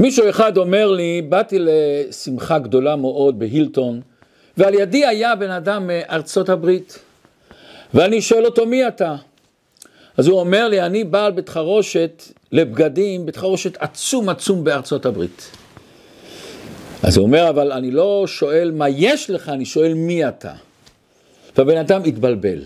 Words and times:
מישהו 0.00 0.30
אחד 0.30 0.56
אומר 0.56 0.90
לי, 0.90 1.22
באתי 1.28 1.56
לשמחה 1.58 2.58
גדולה 2.58 2.96
מאוד 2.96 3.38
בהילטון, 3.38 4.00
ועל 4.56 4.74
ידי 4.74 5.06
היה 5.06 5.36
בן 5.36 5.50
אדם 5.50 5.86
מארצות 5.86 6.48
הברית, 6.48 6.98
ואני 7.94 8.22
שואל 8.22 8.44
אותו, 8.44 8.66
מי 8.66 8.88
אתה? 8.88 9.16
אז 10.16 10.26
הוא 10.26 10.40
אומר 10.40 10.68
לי, 10.68 10.82
אני 10.82 11.04
בעל 11.04 11.32
בית 11.32 11.48
חרושת 11.48 12.22
לבגדים, 12.52 13.26
בית 13.26 13.36
חרושת 13.36 13.76
עצום 13.78 14.28
עצום 14.28 14.64
בארצות 14.64 15.06
הברית. 15.06 15.50
אז 17.02 17.16
הוא 17.16 17.26
אומר, 17.26 17.48
אבל 17.48 17.72
אני 17.72 17.90
לא 17.90 18.24
שואל 18.26 18.70
מה 18.70 18.88
יש 18.88 19.30
לך, 19.30 19.48
אני 19.48 19.64
שואל 19.64 19.94
מי 19.94 20.28
אתה. 20.28 20.52
והבן 21.56 21.76
אדם 21.76 22.02
התבלבל. 22.06 22.62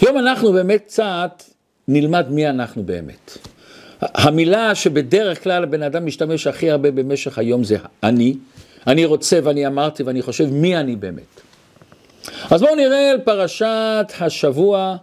היום 0.00 0.18
אנחנו 0.18 0.52
באמת 0.52 0.82
קצת 0.86 1.42
נלמד 1.88 2.30
מי 2.30 2.48
אנחנו 2.48 2.82
באמת. 2.82 3.38
המילה 4.00 4.74
שבדרך 4.74 5.42
כלל 5.42 5.62
הבן 5.62 5.82
אדם 5.82 6.06
משתמש 6.06 6.46
הכי 6.46 6.70
הרבה 6.70 6.90
במשך 6.90 7.38
היום 7.38 7.64
זה 7.64 7.76
אני. 8.02 8.34
אני 8.86 9.04
רוצה 9.04 9.38
ואני 9.44 9.66
אמרתי 9.66 10.02
ואני 10.02 10.22
חושב 10.22 10.46
מי 10.50 10.76
אני 10.76 10.96
באמת. 10.96 11.40
אז 12.50 12.60
בואו 12.60 12.74
נראה 12.74 13.10
על 13.10 13.18
פרשת 13.18 14.12
השבוע 14.20 14.96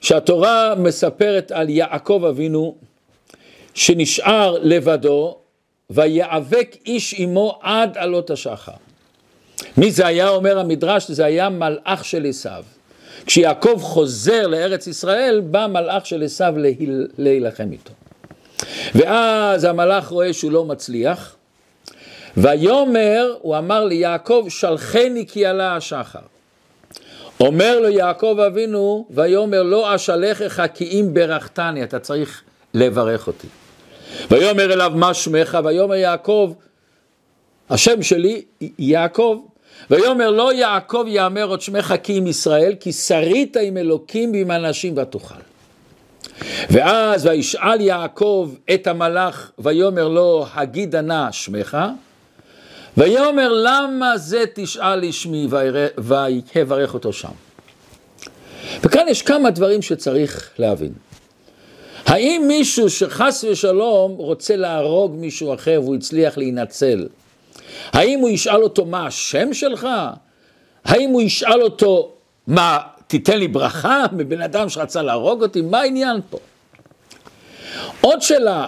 שהתורה 0.00 0.74
מספרת 0.74 1.52
על 1.52 1.68
יעקב 1.68 2.24
אבינו 2.28 2.74
שנשאר 3.74 4.56
לבדו 4.62 5.36
ויאבק 5.90 6.76
איש 6.86 7.14
עמו 7.18 7.58
עד 7.62 7.98
עלות 7.98 8.30
השחר. 8.30 8.72
מי 9.76 9.90
זה 9.90 10.06
היה, 10.06 10.28
אומר 10.28 10.58
המדרש, 10.58 11.10
זה 11.10 11.24
היה 11.24 11.48
מלאך 11.48 12.04
של 12.04 12.26
עשיו. 12.26 12.64
כשיעקב 13.26 13.78
חוזר 13.82 14.46
לארץ 14.46 14.86
ישראל, 14.86 15.40
בא 15.40 15.66
מלאך 15.66 16.06
של 16.06 16.22
עשיו 16.22 16.54
להילחם 17.18 17.72
איתו. 17.72 17.92
ואז 18.94 19.64
המלאך 19.64 20.08
רואה 20.08 20.32
שהוא 20.32 20.52
לא 20.52 20.64
מצליח, 20.64 21.36
ויאמר, 22.36 23.34
הוא 23.40 23.58
אמר 23.58 23.84
ליעקב, 23.84 24.46
שלחני 24.48 25.26
כי 25.28 25.46
עלה 25.46 25.76
השחר. 25.76 26.18
אומר 27.40 27.80
לו 27.80 27.88
יעקב 27.88 28.36
אבינו, 28.46 29.06
ויאמר 29.10 29.62
לא 29.62 29.94
אשלחך 29.94 30.62
כי 30.74 30.84
אם 30.84 31.08
ברכתני, 31.12 31.82
אתה 31.82 31.98
צריך 31.98 32.42
לברך 32.74 33.26
אותי. 33.26 33.46
ויאמר 34.30 34.72
אליו 34.72 34.92
מה 34.94 35.14
שמך, 35.14 35.58
ויאמר 35.64 35.94
יעקב, 35.94 36.52
השם 37.70 38.02
שלי 38.02 38.42
יעקב. 38.78 39.38
ויאמר 39.90 40.30
לא 40.30 40.52
יעקב 40.52 41.04
יאמר 41.08 41.44
עוד 41.44 41.60
שמך 41.60 41.94
כי 42.02 42.18
אם 42.18 42.26
ישראל, 42.26 42.74
כי 42.80 42.92
שרית 42.92 43.56
עם 43.56 43.76
אלוקים 43.76 44.32
ועם 44.32 44.50
אנשים 44.50 44.94
ותאכל. 44.98 45.34
ואז 46.70 47.26
וישאל 47.26 47.80
יעקב 47.80 48.50
את 48.74 48.86
המלאך, 48.86 49.50
ויאמר 49.58 50.08
לו 50.08 50.46
הגידה 50.54 51.00
נא 51.00 51.32
שמך, 51.32 51.78
ויאמר 52.96 53.52
למה 53.52 54.18
זה 54.18 54.44
תשאל 54.54 55.08
לשמי 55.08 55.48
ויברך 55.98 56.94
אותו 56.94 57.12
שם. 57.12 57.28
וכאן 58.82 59.08
יש 59.08 59.22
כמה 59.22 59.50
דברים 59.50 59.82
שצריך 59.82 60.50
להבין. 60.58 60.92
האם 62.06 62.44
מישהו 62.48 62.90
שחס 62.90 63.44
ושלום 63.50 64.12
רוצה 64.12 64.56
להרוג 64.56 65.14
מישהו 65.14 65.54
אחר 65.54 65.80
והוא 65.84 65.96
הצליח 65.96 66.38
להינצל, 66.38 67.06
האם 67.92 68.20
הוא 68.20 68.28
ישאל 68.28 68.62
אותו 68.62 68.84
מה 68.84 69.06
השם 69.06 69.54
שלך? 69.54 69.88
האם 70.84 71.10
הוא 71.10 71.22
ישאל 71.22 71.62
אותו 71.62 72.12
מה 72.46 72.78
תיתן 73.10 73.38
לי 73.38 73.48
ברכה 73.48 74.04
מבן 74.12 74.40
אדם 74.40 74.68
שרצה 74.68 75.02
להרוג 75.02 75.42
אותי? 75.42 75.60
מה 75.62 75.80
העניין 75.80 76.20
פה? 76.30 76.38
עוד 78.00 78.22
שאלה, 78.22 78.66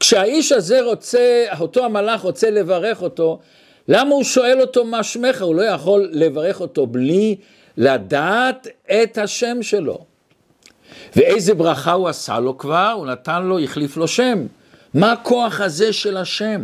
כשהאיש 0.00 0.52
הזה 0.52 0.82
רוצה, 0.82 1.44
אותו 1.60 1.84
המלאך 1.84 2.20
רוצה 2.20 2.50
לברך 2.50 3.02
אותו, 3.02 3.38
למה 3.88 4.14
הוא 4.14 4.24
שואל 4.24 4.60
אותו 4.60 4.84
מה 4.84 5.02
שמך? 5.02 5.42
הוא 5.42 5.54
לא 5.54 5.62
יכול 5.62 6.08
לברך 6.12 6.60
אותו 6.60 6.86
בלי 6.86 7.36
לדעת 7.76 8.68
את 9.02 9.18
השם 9.18 9.62
שלו. 9.62 9.98
ואיזה 11.16 11.54
ברכה 11.54 11.92
הוא 11.92 12.08
עשה 12.08 12.38
לו 12.38 12.58
כבר? 12.58 12.92
הוא 12.96 13.06
נתן 13.06 13.42
לו, 13.42 13.58
החליף 13.58 13.96
לו 13.96 14.08
שם. 14.08 14.46
מה 14.94 15.12
הכוח 15.12 15.60
הזה 15.60 15.92
של 15.92 16.16
השם? 16.16 16.60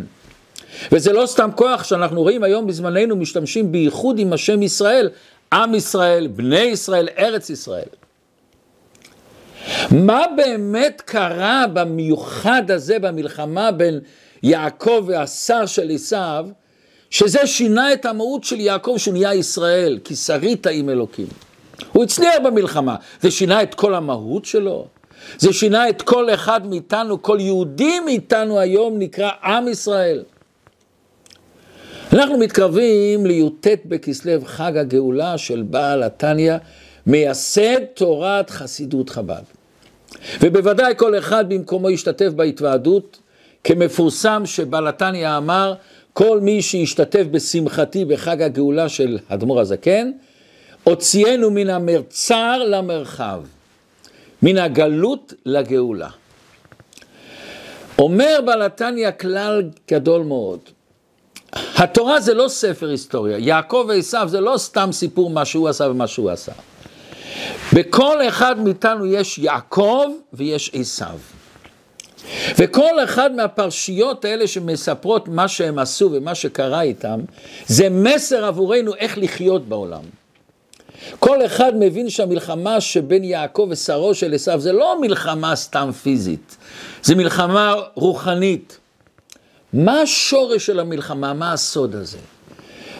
וזה 0.91 1.13
לא 1.13 1.25
סתם 1.25 1.49
כוח 1.55 1.83
שאנחנו 1.83 2.21
רואים 2.21 2.43
היום 2.43 2.67
בזמננו 2.67 3.15
משתמשים 3.15 3.71
בייחוד 3.71 4.19
עם 4.19 4.33
השם 4.33 4.61
ישראל, 4.61 5.09
עם 5.53 5.75
ישראל, 5.75 6.27
בני 6.27 6.59
ישראל, 6.59 7.07
ארץ 7.17 7.49
ישראל. 7.49 7.89
מה 9.91 10.23
באמת 10.35 11.01
קרה 11.05 11.65
במיוחד 11.73 12.71
הזה 12.71 12.99
במלחמה 12.99 13.71
בין 13.71 13.99
יעקב 14.43 15.03
והשר 15.07 15.65
של 15.65 15.91
עשיו, 15.93 16.45
שזה 17.09 17.47
שינה 17.47 17.93
את 17.93 18.05
המהות 18.05 18.43
של 18.43 18.59
יעקב 18.59 18.95
שהוא 18.97 19.13
נהיה 19.13 19.33
ישראל, 19.33 19.99
כי 20.03 20.15
שרית 20.15 20.67
עם 20.67 20.89
אלוקים. 20.89 21.27
הוא 21.91 22.03
הצליח 22.03 22.35
במלחמה, 22.43 22.95
זה 23.21 23.31
שינה 23.31 23.63
את 23.63 23.73
כל 23.75 23.95
המהות 23.95 24.45
שלו, 24.45 24.87
זה 25.37 25.53
שינה 25.53 25.89
את 25.89 26.01
כל 26.01 26.33
אחד 26.33 26.67
מאיתנו, 26.67 27.21
כל 27.21 27.37
יהודי 27.41 27.99
מאיתנו 27.99 28.59
היום 28.59 28.99
נקרא 28.99 29.31
עם 29.43 29.67
ישראל. 29.67 30.23
אנחנו 32.13 32.37
מתקרבים 32.37 33.25
לי"ט 33.25 33.67
בכסלו 33.85 34.31
חג 34.45 34.77
הגאולה 34.77 35.37
של 35.37 35.61
בעל 35.61 36.03
התניא, 36.03 36.53
מייסד 37.07 37.79
תורת 37.93 38.49
חסידות 38.49 39.09
חב"ד. 39.09 39.41
ובוודאי 40.41 40.93
כל 40.97 41.17
אחד 41.17 41.49
במקומו 41.49 41.89
ישתתף 41.89 42.29
בהתוועדות, 42.35 43.19
כמפורסם 43.63 44.41
שבעל 44.45 44.87
התניא 44.87 45.37
אמר, 45.37 45.73
כל 46.13 46.39
מי 46.39 46.61
שישתתף 46.61 47.23
בשמחתי 47.31 48.05
בחג 48.05 48.41
הגאולה 48.41 48.89
של 48.89 49.19
אדמו"ר 49.27 49.59
הזקן, 49.59 50.11
הוציאנו 50.83 51.51
מן 51.51 51.69
המרצר 51.69 52.63
למרחב, 52.63 53.41
מן 54.41 54.57
הגלות 54.57 55.33
לגאולה. 55.45 56.09
אומר 57.99 58.39
בעל 58.45 58.61
התניא 58.61 59.11
כלל 59.11 59.63
גדול 59.91 60.23
מאוד, 60.23 60.59
התורה 61.75 62.19
זה 62.19 62.33
לא 62.33 62.47
ספר 62.47 62.89
היסטוריה, 62.89 63.37
יעקב 63.37 63.85
ועשיו 63.87 64.27
זה 64.29 64.41
לא 64.41 64.57
סתם 64.57 64.89
סיפור 64.91 65.29
מה 65.29 65.45
שהוא 65.45 65.69
עשה 65.69 65.87
ומה 65.89 66.07
שהוא 66.07 66.31
עשה. 66.31 66.51
בכל 67.73 68.27
אחד 68.27 68.59
מאיתנו 68.59 69.05
יש 69.05 69.37
יעקב 69.37 70.05
ויש 70.33 70.71
עשיו. 70.73 71.17
וכל 72.57 73.03
אחד 73.03 73.35
מהפרשיות 73.35 74.25
האלה 74.25 74.47
שמספרות 74.47 75.27
מה 75.27 75.47
שהם 75.47 75.79
עשו 75.79 76.09
ומה 76.13 76.35
שקרה 76.35 76.81
איתם, 76.81 77.19
זה 77.67 77.89
מסר 77.89 78.45
עבורנו 78.45 78.95
איך 78.95 79.17
לחיות 79.17 79.67
בעולם. 79.67 80.01
כל 81.19 81.45
אחד 81.45 81.73
מבין 81.79 82.09
שהמלחמה 82.09 82.81
שבין 82.81 83.23
יעקב 83.23 83.67
ושרו 83.69 84.13
של 84.13 84.33
עשיו 84.33 84.59
זה 84.59 84.73
לא 84.73 85.01
מלחמה 85.01 85.55
סתם 85.55 85.89
פיזית, 86.03 86.57
זה 87.03 87.15
מלחמה 87.15 87.75
רוחנית. 87.93 88.77
מה 89.73 90.01
השורש 90.01 90.65
של 90.65 90.79
המלחמה? 90.79 91.33
מה 91.33 91.53
הסוד 91.53 91.95
הזה? 91.95 92.17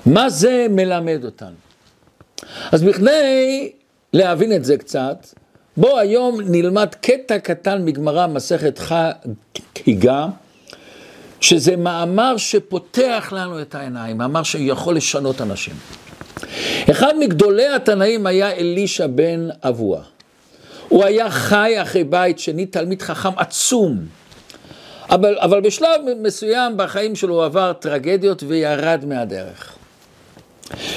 מה 0.06 0.30
זה 0.30 0.68
מלמד 0.70 1.26
אותנו? 1.26 1.56
אז 2.72 2.84
בכדי 2.84 3.72
להבין 4.14 4.56
את 4.56 4.66
זה 4.66 4.78
קצת, 4.78 5.28
בואו 5.78 6.00
היום 6.00 6.42
נלמד 6.42 6.96
קטע 7.02 7.40
קטן 7.40 7.86
מגמרא 7.86 8.28
מסכת 8.28 8.80
חגיגה, 8.80 10.28
שזה 11.42 11.76
מאמר 11.76 12.38
שפותח 12.38 13.30
לנו 13.32 13.62
את 13.62 13.76
העיניים, 13.76 14.18
מאמר 14.18 14.44
שיכול 14.44 14.96
לשנות 14.96 15.42
אנשים. 15.42 15.74
אחד 16.92 17.14
מגדולי 17.20 17.68
התנאים 17.68 18.28
היה 18.28 18.52
אלישע 18.52 19.08
בן 19.08 19.50
אבוה. 19.64 20.02
הוא 20.88 21.06
היה 21.06 21.30
חי 21.30 21.74
אחרי 21.82 22.04
בית 22.04 22.40
שני, 22.40 22.66
תלמיד 22.66 23.02
חכם 23.02 23.30
עצום. 23.38 24.06
אבל, 25.14 25.38
אבל 25.40 25.62
בשלב 25.62 26.02
מסוים 26.22 26.78
בחיים 26.78 27.16
שלו 27.16 27.36
הוא 27.36 27.46
עבר 27.46 27.74
טרגדיות 27.74 28.44
וירד 28.48 29.06
מהדרך. 29.08 29.76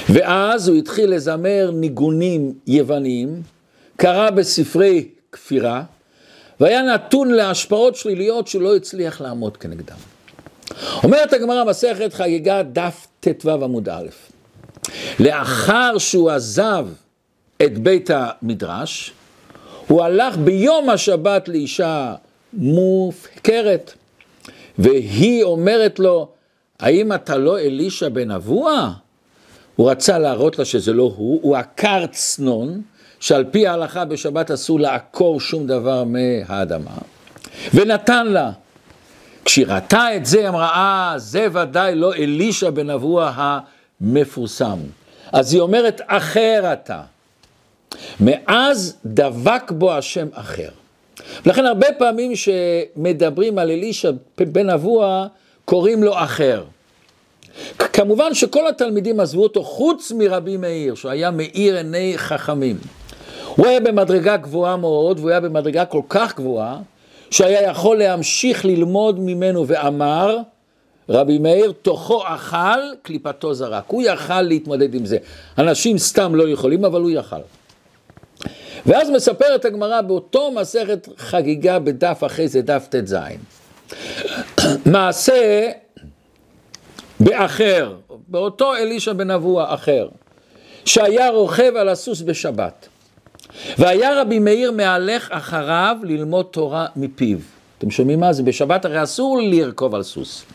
ואז 0.09 0.67
הוא 0.67 0.77
התחיל 0.77 1.13
לזמר 1.13 1.71
ניגונים 1.73 2.53
יווניים, 2.67 3.41
קרא 3.95 4.29
בספרי 4.29 5.07
כפירה, 5.31 5.83
והיה 6.59 6.81
נתון 6.81 7.31
להשפעות 7.31 7.95
שליליות 7.95 8.47
שהוא 8.47 8.61
לא 8.61 8.75
הצליח 8.75 9.21
לעמוד 9.21 9.57
כנגדם. 9.57 9.95
אומרת 11.03 11.33
הגמרא 11.33 11.63
מסכת 11.63 12.13
חגיגה 12.13 12.63
דף 12.63 13.07
ט"ו 13.19 13.51
עמוד 13.51 13.89
א', 13.89 14.07
לאחר 15.19 15.97
שהוא 15.97 16.29
עזב 16.29 16.87
את 17.63 17.77
בית 17.77 18.09
המדרש, 18.13 19.11
הוא 19.87 20.03
הלך 20.03 20.37
ביום 20.37 20.89
השבת 20.89 21.47
לאישה 21.47 22.15
מופקרת, 22.53 23.93
והיא 24.77 25.43
אומרת 25.43 25.99
לו, 25.99 26.29
האם 26.79 27.13
אתה 27.13 27.37
לא 27.37 27.59
אלישע 27.59 28.09
בן 28.09 28.31
אבוה? 28.31 28.91
הוא 29.75 29.91
רצה 29.91 30.17
להראות 30.19 30.59
לה 30.59 30.65
שזה 30.65 30.93
לא 30.93 31.13
הוא, 31.17 31.39
הוא 31.41 31.57
עקר 31.57 32.05
צנון, 32.11 32.81
שעל 33.19 33.45
פי 33.51 33.67
ההלכה 33.67 34.05
בשבת 34.05 34.51
אסור 34.51 34.79
לעקור 34.79 35.39
שום 35.39 35.67
דבר 35.67 36.03
מהאדמה, 36.03 36.97
ונתן 37.73 38.27
לה. 38.27 38.51
כשהיא 39.45 39.65
ראתה 39.67 40.15
את 40.15 40.25
זה, 40.25 40.49
אמרה, 40.49 40.69
אה, 40.69 41.13
זה 41.17 41.47
ודאי 41.51 41.95
לא 41.95 42.13
אלישע 42.13 42.69
בן 42.69 42.89
אבוה 42.89 43.59
המפורסם. 44.01 44.79
אז 45.31 45.53
היא 45.53 45.61
אומרת, 45.61 46.01
אחר 46.07 46.73
אתה. 46.73 47.01
מאז 48.19 48.97
דבק 49.05 49.71
בו 49.71 49.93
השם 49.93 50.27
אחר. 50.33 50.69
ולכן 51.45 51.65
הרבה 51.65 51.87
פעמים 51.97 52.31
שמדברים 52.35 53.57
על 53.57 53.71
אלישע 53.71 54.11
בן 54.37 54.69
אבוה, 54.69 55.27
קוראים 55.65 56.03
לו 56.03 56.13
אחר. 56.15 56.63
כמובן 57.77 58.33
שכל 58.33 58.67
התלמידים 58.67 59.19
עזבו 59.19 59.43
אותו 59.43 59.63
חוץ 59.63 60.11
מרבי 60.11 60.57
מאיר, 60.57 60.95
שהוא 60.95 61.11
היה 61.11 61.31
מאיר 61.31 61.77
עיני 61.77 62.13
חכמים. 62.17 62.77
הוא 63.55 63.67
היה 63.67 63.79
במדרגה 63.79 64.37
גבוהה 64.37 64.77
מאוד, 64.77 65.19
והוא 65.19 65.29
היה 65.29 65.39
במדרגה 65.39 65.85
כל 65.85 66.01
כך 66.09 66.35
גבוהה, 66.35 66.77
שהיה 67.31 67.69
יכול 67.69 67.97
להמשיך 67.97 68.65
ללמוד 68.65 69.19
ממנו 69.19 69.67
ואמר, 69.67 70.37
רבי 71.09 71.37
מאיר, 71.37 71.73
תוכו 71.81 72.23
אכל, 72.25 72.79
קליפתו 73.01 73.53
זרק. 73.53 73.83
הוא 73.87 74.03
יכל 74.05 74.41
להתמודד 74.41 74.95
עם 74.95 75.05
זה. 75.05 75.17
אנשים 75.57 75.97
סתם 75.97 76.35
לא 76.35 76.49
יכולים, 76.49 76.85
אבל 76.85 77.01
הוא 77.01 77.09
יכל. 77.09 77.35
ואז 78.87 79.09
מספרת 79.09 79.65
הגמרא 79.65 80.01
באותו 80.01 80.51
מסכת 80.51 81.07
חגיגה 81.17 81.79
בדף 81.79 82.23
אחרי 82.25 82.47
זה, 82.47 82.61
דף 82.61 82.87
ט"ז. 82.89 83.15
מעשה 84.93 85.69
באחר, 87.19 87.95
באותו 88.27 88.75
אלישע 88.75 89.13
בן 89.13 89.31
אבוה 89.31 89.73
אחר, 89.73 90.07
שהיה 90.85 91.29
רוכב 91.29 91.73
על 91.75 91.89
הסוס 91.89 92.21
בשבת. 92.21 92.87
והיה 93.77 94.21
רבי 94.21 94.39
מאיר 94.39 94.71
מהלך 94.71 95.31
אחריו 95.31 95.97
ללמוד 96.03 96.45
תורה 96.51 96.85
מפיו. 96.95 97.37
אתם 97.77 97.89
שומעים 97.89 98.19
מה 98.19 98.33
זה? 98.33 98.43
בשבת 98.43 98.85
הרי 98.85 99.03
אסור 99.03 99.39
לרכוב 99.41 99.95
על 99.95 100.03
סוס. 100.03 100.45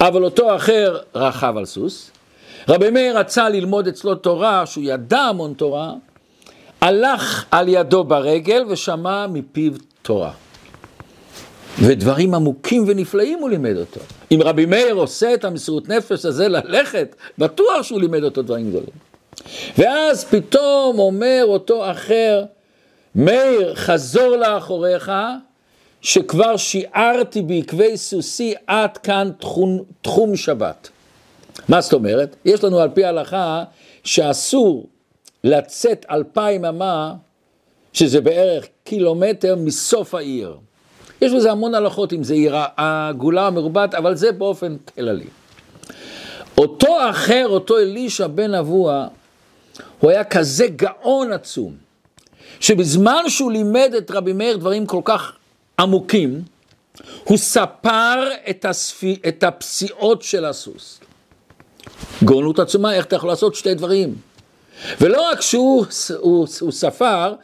אבל 0.00 0.24
אותו 0.24 0.56
אחר 0.56 0.98
רכב 1.14 1.54
על 1.56 1.64
סוס. 1.64 2.10
רבי 2.68 2.90
מאיר 2.90 3.18
רצה 3.18 3.48
ללמוד 3.48 3.88
אצלו 3.88 4.14
תורה, 4.14 4.66
שהוא 4.66 4.84
ידע 4.86 5.18
המון 5.18 5.54
תורה, 5.54 5.92
הלך 6.80 7.44
על 7.50 7.68
ידו 7.68 8.04
ברגל 8.04 8.64
ושמע 8.68 9.26
מפיו 9.26 9.72
תורה. 10.02 10.32
ודברים 11.82 12.34
עמוקים 12.34 12.84
ונפלאים 12.86 13.38
הוא 13.38 13.50
לימד 13.50 13.76
אותו. 13.76 14.00
אם 14.32 14.38
רבי 14.42 14.66
מאיר 14.66 14.94
עושה 14.94 15.34
את 15.34 15.44
המסירות 15.44 15.88
נפש 15.88 16.24
הזה 16.24 16.48
ללכת, 16.48 17.16
בטוח 17.38 17.82
שהוא 17.82 18.00
לימד 18.00 18.22
אותו 18.22 18.42
דברים 18.42 18.70
גדולים. 18.70 19.06
ואז 19.78 20.24
פתאום 20.24 20.98
אומר 20.98 21.42
אותו 21.44 21.90
אחר, 21.90 22.44
מאיר, 23.14 23.74
חזור 23.74 24.36
לאחוריך, 24.36 25.12
שכבר 26.00 26.56
שיערתי 26.56 27.42
בעקבי 27.42 27.96
סוסי 27.96 28.54
עד 28.66 28.98
כאן 28.98 29.30
תחום, 29.38 29.82
תחום 30.02 30.36
שבת. 30.36 30.88
מה 31.68 31.80
זאת 31.80 31.92
אומרת? 31.92 32.36
יש 32.44 32.64
לנו 32.64 32.80
על 32.80 32.88
פי 32.94 33.04
ההלכה 33.04 33.64
שאסור 34.04 34.86
לצאת 35.44 36.06
אלפיים 36.10 36.64
אמה, 36.64 37.14
שזה 37.92 38.20
בערך 38.20 38.66
קילומטר 38.84 39.56
מסוף 39.56 40.14
העיר. 40.14 40.56
יש 41.22 41.32
בזה 41.32 41.52
המון 41.52 41.74
הלכות 41.74 42.12
אם 42.12 42.24
זה 42.24 42.34
עיר 42.34 42.56
הגולה 42.76 43.46
המרובעת, 43.46 43.94
אבל 43.94 44.14
זה 44.14 44.32
באופן 44.32 44.76
כללי. 44.94 45.26
אותו 46.58 47.10
אחר, 47.10 47.44
אותו 47.48 47.78
אלישע 47.78 48.26
בן 48.26 48.54
אבוה, 48.54 49.08
הוא 50.00 50.10
היה 50.10 50.24
כזה 50.24 50.66
גאון 50.66 51.32
עצום, 51.32 51.74
שבזמן 52.60 53.22
שהוא 53.28 53.52
לימד 53.52 53.92
את 53.98 54.10
רבי 54.10 54.32
מאיר 54.32 54.56
דברים 54.56 54.86
כל 54.86 55.00
כך 55.04 55.32
עמוקים, 55.78 56.42
הוא 57.24 57.38
ספר 57.38 58.28
את, 58.50 58.64
הספי, 58.64 59.16
את 59.28 59.42
הפסיעות 59.42 60.22
של 60.22 60.44
הסוס. 60.44 61.00
גאונות 62.24 62.58
עצומה, 62.58 62.94
איך 62.94 63.06
אתה 63.06 63.16
יכול 63.16 63.28
לעשות 63.28 63.54
שתי 63.54 63.74
דברים? 63.74 64.14
ולא 65.00 65.30
רק 65.30 65.40
שהוא 65.40 65.86
הוא, 66.18 66.46
הוא 66.60 66.72
ספר, 66.72 67.34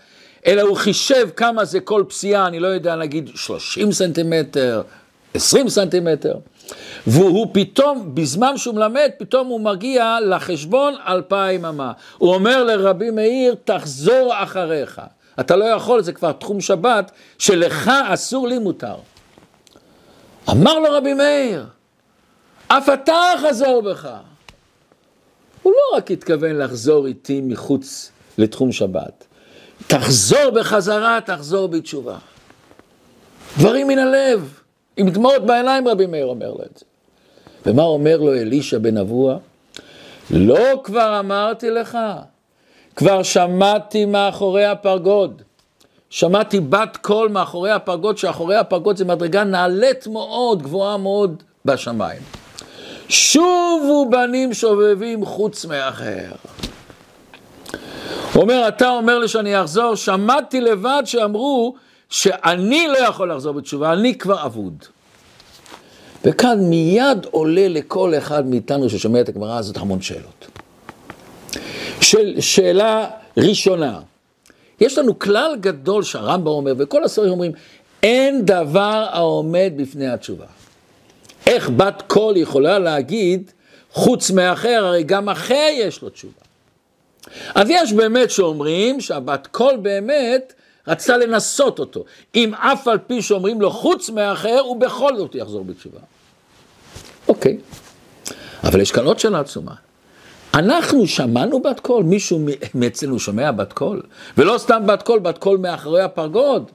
אלא 0.46 0.62
הוא 0.62 0.76
חישב 0.76 1.28
כמה 1.36 1.64
זה 1.64 1.80
כל 1.80 2.04
פסיעה, 2.08 2.46
אני 2.46 2.60
לא 2.60 2.68
יודע, 2.68 2.96
נגיד 2.96 3.30
30 3.34 3.92
סנטימטר, 3.92 4.82
20 5.34 5.68
סנטימטר. 5.68 6.34
והוא 7.06 7.46
פתאום, 7.52 8.14
בזמן 8.14 8.56
שהוא 8.56 8.74
מלמד, 8.74 9.10
פתאום 9.18 9.48
הוא 9.48 9.60
מגיע 9.60 10.18
לחשבון 10.26 10.94
אלפיים 11.08 11.64
אמה. 11.64 11.92
הוא 12.18 12.34
אומר 12.34 12.64
לרבי 12.64 13.10
מאיר, 13.10 13.54
תחזור 13.64 14.32
אחריך. 14.34 15.00
אתה 15.40 15.56
לא 15.56 15.64
יכול, 15.64 16.02
זה 16.02 16.12
כבר 16.12 16.32
תחום 16.32 16.60
שבת, 16.60 17.10
שלך 17.38 17.90
אסור 18.08 18.48
לי 18.48 18.58
מותר. 18.58 18.94
אמר 20.50 20.78
לו 20.78 20.92
רבי 20.92 21.14
מאיר, 21.14 21.66
אף 22.68 22.88
אתה 22.88 23.32
חזור 23.42 23.82
בך. 23.82 24.08
הוא 25.62 25.72
לא 25.72 25.96
רק 25.96 26.10
התכוון 26.10 26.58
לחזור 26.58 27.06
איתי 27.06 27.40
מחוץ 27.40 28.10
לתחום 28.38 28.72
שבת. 28.72 29.24
תחזור 29.86 30.50
בחזרה, 30.54 31.18
תחזור 31.24 31.68
בתשובה. 31.68 32.18
דברים 33.58 33.88
מן 33.88 33.98
הלב, 33.98 34.58
עם 34.96 35.10
דמעות 35.10 35.46
בעיניים 35.46 35.88
רבי 35.88 36.06
מאיר 36.06 36.26
אומר 36.26 36.50
לו 36.50 36.62
את 36.72 36.76
זה. 36.78 36.84
ומה 37.66 37.82
אומר 37.82 38.16
לו 38.16 38.34
אלישע 38.34 38.78
בן 38.78 38.96
אבוה? 38.96 39.38
לא 40.30 40.80
כבר 40.84 41.20
אמרתי 41.20 41.70
לך, 41.70 41.98
כבר 42.96 43.22
שמעתי 43.22 44.04
מאחורי 44.04 44.64
הפרגוד. 44.64 45.42
שמעתי 46.10 46.60
בת 46.60 46.96
קול 46.96 47.28
מאחורי 47.28 47.70
הפרגוד, 47.70 48.18
שאחורי 48.18 48.56
הפרגוד 48.56 48.96
זה 48.96 49.04
מדרגה 49.04 49.44
נעלית 49.44 50.06
מאוד, 50.06 50.62
גבוהה 50.62 50.96
מאוד 50.96 51.42
בשמיים. 51.64 52.22
שובו 53.12 54.06
בנים 54.10 54.54
שובבים 54.54 55.24
חוץ 55.24 55.64
מאחר. 55.64 56.30
הוא 58.32 58.42
אומר, 58.42 58.68
אתה 58.68 58.88
אומר 58.88 59.18
לי 59.18 59.28
שאני 59.28 59.60
אחזור, 59.60 59.94
שמעתי 59.94 60.60
לבד 60.60 61.02
שאמרו 61.04 61.74
שאני 62.10 62.88
לא 62.88 62.98
יכול 62.98 63.32
לחזור 63.32 63.52
בתשובה, 63.52 63.92
אני 63.92 64.18
כבר 64.18 64.46
אבוד. 64.46 64.84
וכאן 66.24 66.60
מיד 66.60 67.26
עולה 67.30 67.68
לכל 67.68 68.14
אחד 68.18 68.46
מאיתנו 68.46 68.90
ששומע 68.90 69.20
את 69.20 69.28
הגמרא 69.28 69.58
הזאת 69.58 69.76
המון 69.76 70.00
שאלות. 70.02 70.46
של, 72.00 72.40
שאלה 72.40 73.06
ראשונה, 73.36 74.00
יש 74.80 74.98
לנו 74.98 75.18
כלל 75.18 75.56
גדול 75.60 76.02
שהרמב"ם 76.02 76.46
אומר, 76.46 76.72
וכל 76.78 77.04
הסורים 77.04 77.30
אומרים, 77.30 77.52
אין 78.02 78.44
דבר 78.44 79.06
העומד 79.10 79.72
בפני 79.76 80.08
התשובה. 80.08 80.46
איך 81.46 81.70
בת 81.70 82.02
קול 82.06 82.36
יכולה 82.36 82.78
להגיד, 82.78 83.50
חוץ 83.92 84.30
מאחר, 84.30 84.84
הרי 84.86 85.02
גם 85.02 85.28
אחר 85.28 85.68
יש 85.72 86.02
לו 86.02 86.08
תשובה. 86.08 86.32
אז 87.54 87.70
יש 87.70 87.92
באמת 87.92 88.30
שאומרים 88.30 89.00
שהבת 89.00 89.46
קול 89.46 89.76
באמת 89.76 90.52
רצתה 90.88 91.16
לנסות 91.16 91.78
אותו. 91.78 92.04
אם 92.34 92.54
אף 92.54 92.88
על 92.88 92.98
פי 92.98 93.22
שאומרים 93.22 93.60
לו 93.60 93.70
חוץ 93.70 94.10
מאחר, 94.10 94.60
הוא 94.60 94.80
בכל 94.80 95.16
זאת 95.16 95.34
יחזור 95.34 95.64
בתשובה. 95.64 96.00
אוקיי, 97.28 97.58
אבל 98.64 98.80
יש 98.80 98.92
כאן 98.92 99.04
עוד 99.04 99.18
שאלה 99.18 99.40
עצומה. 99.40 99.74
אנחנו 100.54 101.06
שמענו 101.06 101.62
בת 101.62 101.80
קול, 101.80 102.02
מישהו 102.02 102.46
מאצלנו 102.74 103.18
שומע 103.18 103.52
בת 103.52 103.72
קול, 103.72 104.02
ולא 104.38 104.58
סתם 104.58 104.82
בת 104.86 105.02
קול, 105.02 105.18
בת 105.18 105.38
קול 105.38 105.58
מאחורי 105.58 106.02
הפרגוד. 106.02 106.70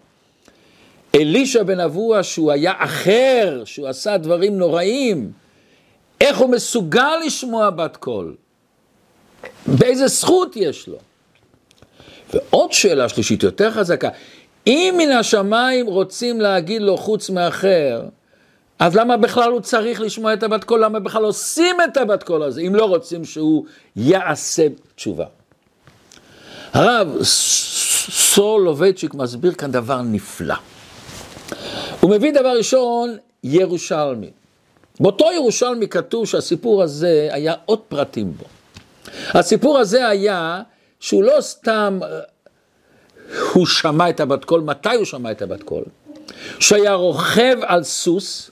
אלישע 1.18 1.64
בן 1.64 1.80
אבוה 1.80 2.24
שהוא 2.24 2.52
היה 2.52 2.74
אחר, 2.78 3.62
שהוא 3.66 3.88
עשה 3.88 4.18
דברים 4.18 4.58
נוראים, 4.58 5.32
איך 6.22 6.38
הוא 6.38 6.50
מסוגל 6.50 7.16
לשמוע 7.26 7.70
בת 7.70 7.98
קול? 7.98 8.36
באיזה 9.68 10.08
זכות 10.08 10.56
יש 10.56 10.88
לו? 10.88 10.98
ועוד 12.34 12.72
שאלה 12.74 13.10
שלישית 13.10 13.44
יותר 13.44 13.72
חזקה, 13.72 14.10
אם 14.68 14.96
מן 14.98 15.12
השמיים 15.12 15.88
רוצים 15.88 16.42
להגיד 16.42 16.82
לו 16.82 16.98
חוץ 16.98 17.30
מאחר, 17.30 18.02
אז 18.80 18.96
למה 18.96 19.18
בכלל 19.18 19.52
הוא 19.52 19.62
צריך 19.62 20.02
לשמוע 20.02 20.34
את 20.34 20.44
הבת 20.44 20.64
קול? 20.64 20.84
למה 20.84 21.00
בכלל 21.00 21.24
עושים 21.24 21.76
את 21.86 21.98
הבת 21.98 22.24
קול 22.24 22.44
הזה, 22.44 22.62
אם 22.62 22.76
לא 22.76 22.86
רוצים 22.86 23.26
שהוא 23.26 23.66
יעשה 23.96 24.68
תשובה? 24.96 25.26
הרב 26.74 27.24
סולובייצ'יק 27.24 29.14
מסביר 29.14 29.54
כאן 29.54 29.72
דבר 29.72 30.02
נפלא. 30.02 30.56
הוא 32.00 32.12
מביא 32.12 32.32
דבר 32.32 32.58
ראשון, 32.58 33.18
ירושלמי. 33.44 34.30
באותו 35.00 35.32
ירושלמי 35.32 35.88
כתוב 35.88 36.26
שהסיפור 36.26 36.84
הזה 36.84 37.30
היה 37.32 37.54
עוד 37.66 37.80
פרטים 37.80 38.34
בו. 38.34 38.46
הסיפור 39.40 39.78
הזה 39.78 40.08
היה 40.08 40.62
שהוא 41.00 41.24
לא 41.24 41.42
סתם, 41.42 42.00
הוא 43.54 43.66
שמע 43.66 44.10
את 44.10 44.20
הבת 44.20 44.46
קול, 44.46 44.62
מתי 44.62 44.96
הוא 44.96 45.06
שמע 45.06 45.32
את 45.32 45.42
הבת 45.42 45.64
קול? 45.64 45.84
שהיה 46.60 46.94
רוכב 46.94 47.58
על 47.62 47.84
סוס 47.84 48.52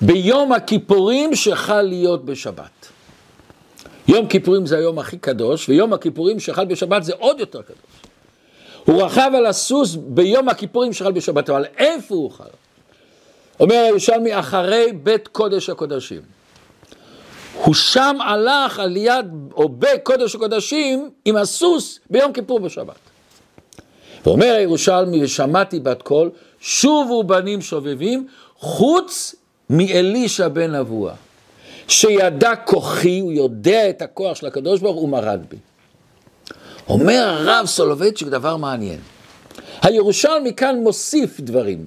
ביום 0.00 0.52
הכיפורים 0.52 1.34
שחל 1.34 1.82
להיות 1.82 2.24
בשבת. 2.24 2.88
יום 4.08 4.26
כיפורים 4.26 4.66
זה 4.66 4.76
היום 4.76 4.98
הכי 4.98 5.18
קדוש, 5.18 5.68
ויום 5.68 5.92
הכיפורים 5.92 6.40
שחל 6.40 6.64
בשבת 6.64 7.04
זה 7.04 7.12
עוד 7.18 7.40
יותר 7.40 7.62
קדוש. 7.62 7.78
הוא 8.88 9.02
רכב 9.02 9.30
על 9.36 9.46
הסוס 9.46 9.96
ביום 10.00 10.48
הכיפורים 10.48 10.92
שחל 10.92 11.12
בשבת, 11.12 11.50
אבל 11.50 11.64
איפה 11.78 12.14
הוא 12.14 12.30
חל? 12.30 12.44
אומר 13.60 13.74
הירושלמי, 13.74 14.38
אחרי 14.38 14.92
בית 15.02 15.28
קודש 15.28 15.70
הקודשים. 15.70 16.20
הוא 17.64 17.74
שם 17.74 18.16
הלך 18.20 18.78
על 18.78 18.96
יד, 18.96 19.26
או 19.52 19.68
בקודש 19.68 20.34
הקודשים, 20.34 21.10
עם 21.24 21.36
הסוס 21.36 22.00
ביום 22.10 22.32
כיפור 22.32 22.60
בשבת. 22.60 22.98
ואומר 24.26 24.54
הירושלמי, 24.58 25.24
ושמעתי 25.24 25.80
בת 25.80 26.02
קול, 26.02 26.30
שובו 26.60 27.24
בנים 27.24 27.60
שובבים, 27.60 28.26
חוץ 28.56 29.34
מאלישע 29.70 30.48
בן 30.48 30.74
אבוה, 30.74 31.14
שידע 31.88 32.56
כוחי, 32.56 33.18
הוא 33.18 33.32
יודע 33.32 33.90
את 33.90 34.02
הכוח 34.02 34.36
של 34.36 34.46
הקדוש 34.46 34.80
ברוך 34.80 34.96
הוא 34.96 35.08
מרד 35.08 35.40
בי. 35.48 35.56
אומר 36.88 37.28
הרב 37.28 37.66
סולובייצ'יק 37.66 38.28
דבר 38.28 38.56
מעניין. 38.56 39.00
הירושלמי 39.82 40.54
כאן 40.54 40.76
מוסיף 40.76 41.40
דברים, 41.40 41.86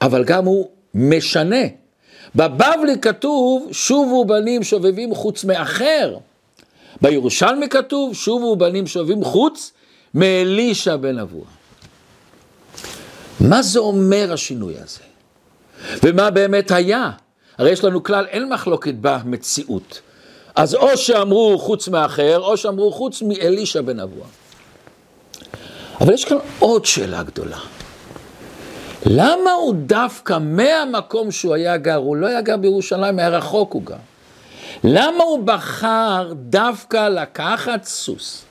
אבל 0.00 0.24
גם 0.24 0.44
הוא 0.44 0.68
משנה. 0.94 1.62
בבבלי 2.34 2.98
כתוב, 3.02 3.68
שובו 3.72 4.24
בנים 4.24 4.62
שובבים 4.62 5.14
חוץ 5.14 5.44
מאחר. 5.44 6.16
בירושלמי 7.02 7.68
כתוב, 7.68 8.14
שובו 8.14 8.56
בנים 8.56 8.86
שובבים 8.86 9.24
חוץ 9.24 9.72
מאלישע 10.14 10.96
בן 10.96 11.18
אבוה. 11.18 11.44
מה 13.40 13.62
זה 13.62 13.78
אומר 13.78 14.32
השינוי 14.32 14.74
הזה? 14.78 15.00
ומה 16.02 16.30
באמת 16.30 16.70
היה? 16.70 17.10
הרי 17.58 17.70
יש 17.70 17.84
לנו 17.84 18.02
כלל, 18.02 18.26
אין 18.26 18.48
מחלוקת 18.48 18.94
במציאות. 19.00 20.00
אז 20.58 20.74
או 20.74 20.96
שאמרו 20.96 21.58
חוץ 21.58 21.88
מאחר, 21.88 22.38
או 22.38 22.56
שאמרו 22.56 22.92
חוץ 22.92 23.22
מאלישע 23.22 23.80
בן 23.80 24.00
אבוה. 24.00 24.26
אבל 26.00 26.14
יש 26.14 26.24
כאן 26.24 26.36
עוד 26.58 26.84
שאלה 26.84 27.22
גדולה. 27.22 27.58
למה 29.06 29.52
הוא 29.52 29.74
דווקא 29.74 30.38
מהמקום 30.40 31.30
שהוא 31.30 31.54
היה 31.54 31.76
גר, 31.76 31.94
הוא 31.94 32.16
לא 32.16 32.26
היה 32.26 32.40
גר 32.40 32.56
בירושלים, 32.56 33.18
היה 33.18 33.28
רחוק 33.28 33.72
הוא 33.72 33.82
גר. 33.82 33.96
למה 34.84 35.24
הוא 35.24 35.42
בחר 35.44 36.32
דווקא 36.34 37.08
לקחת 37.08 37.84
סוס 37.84 38.44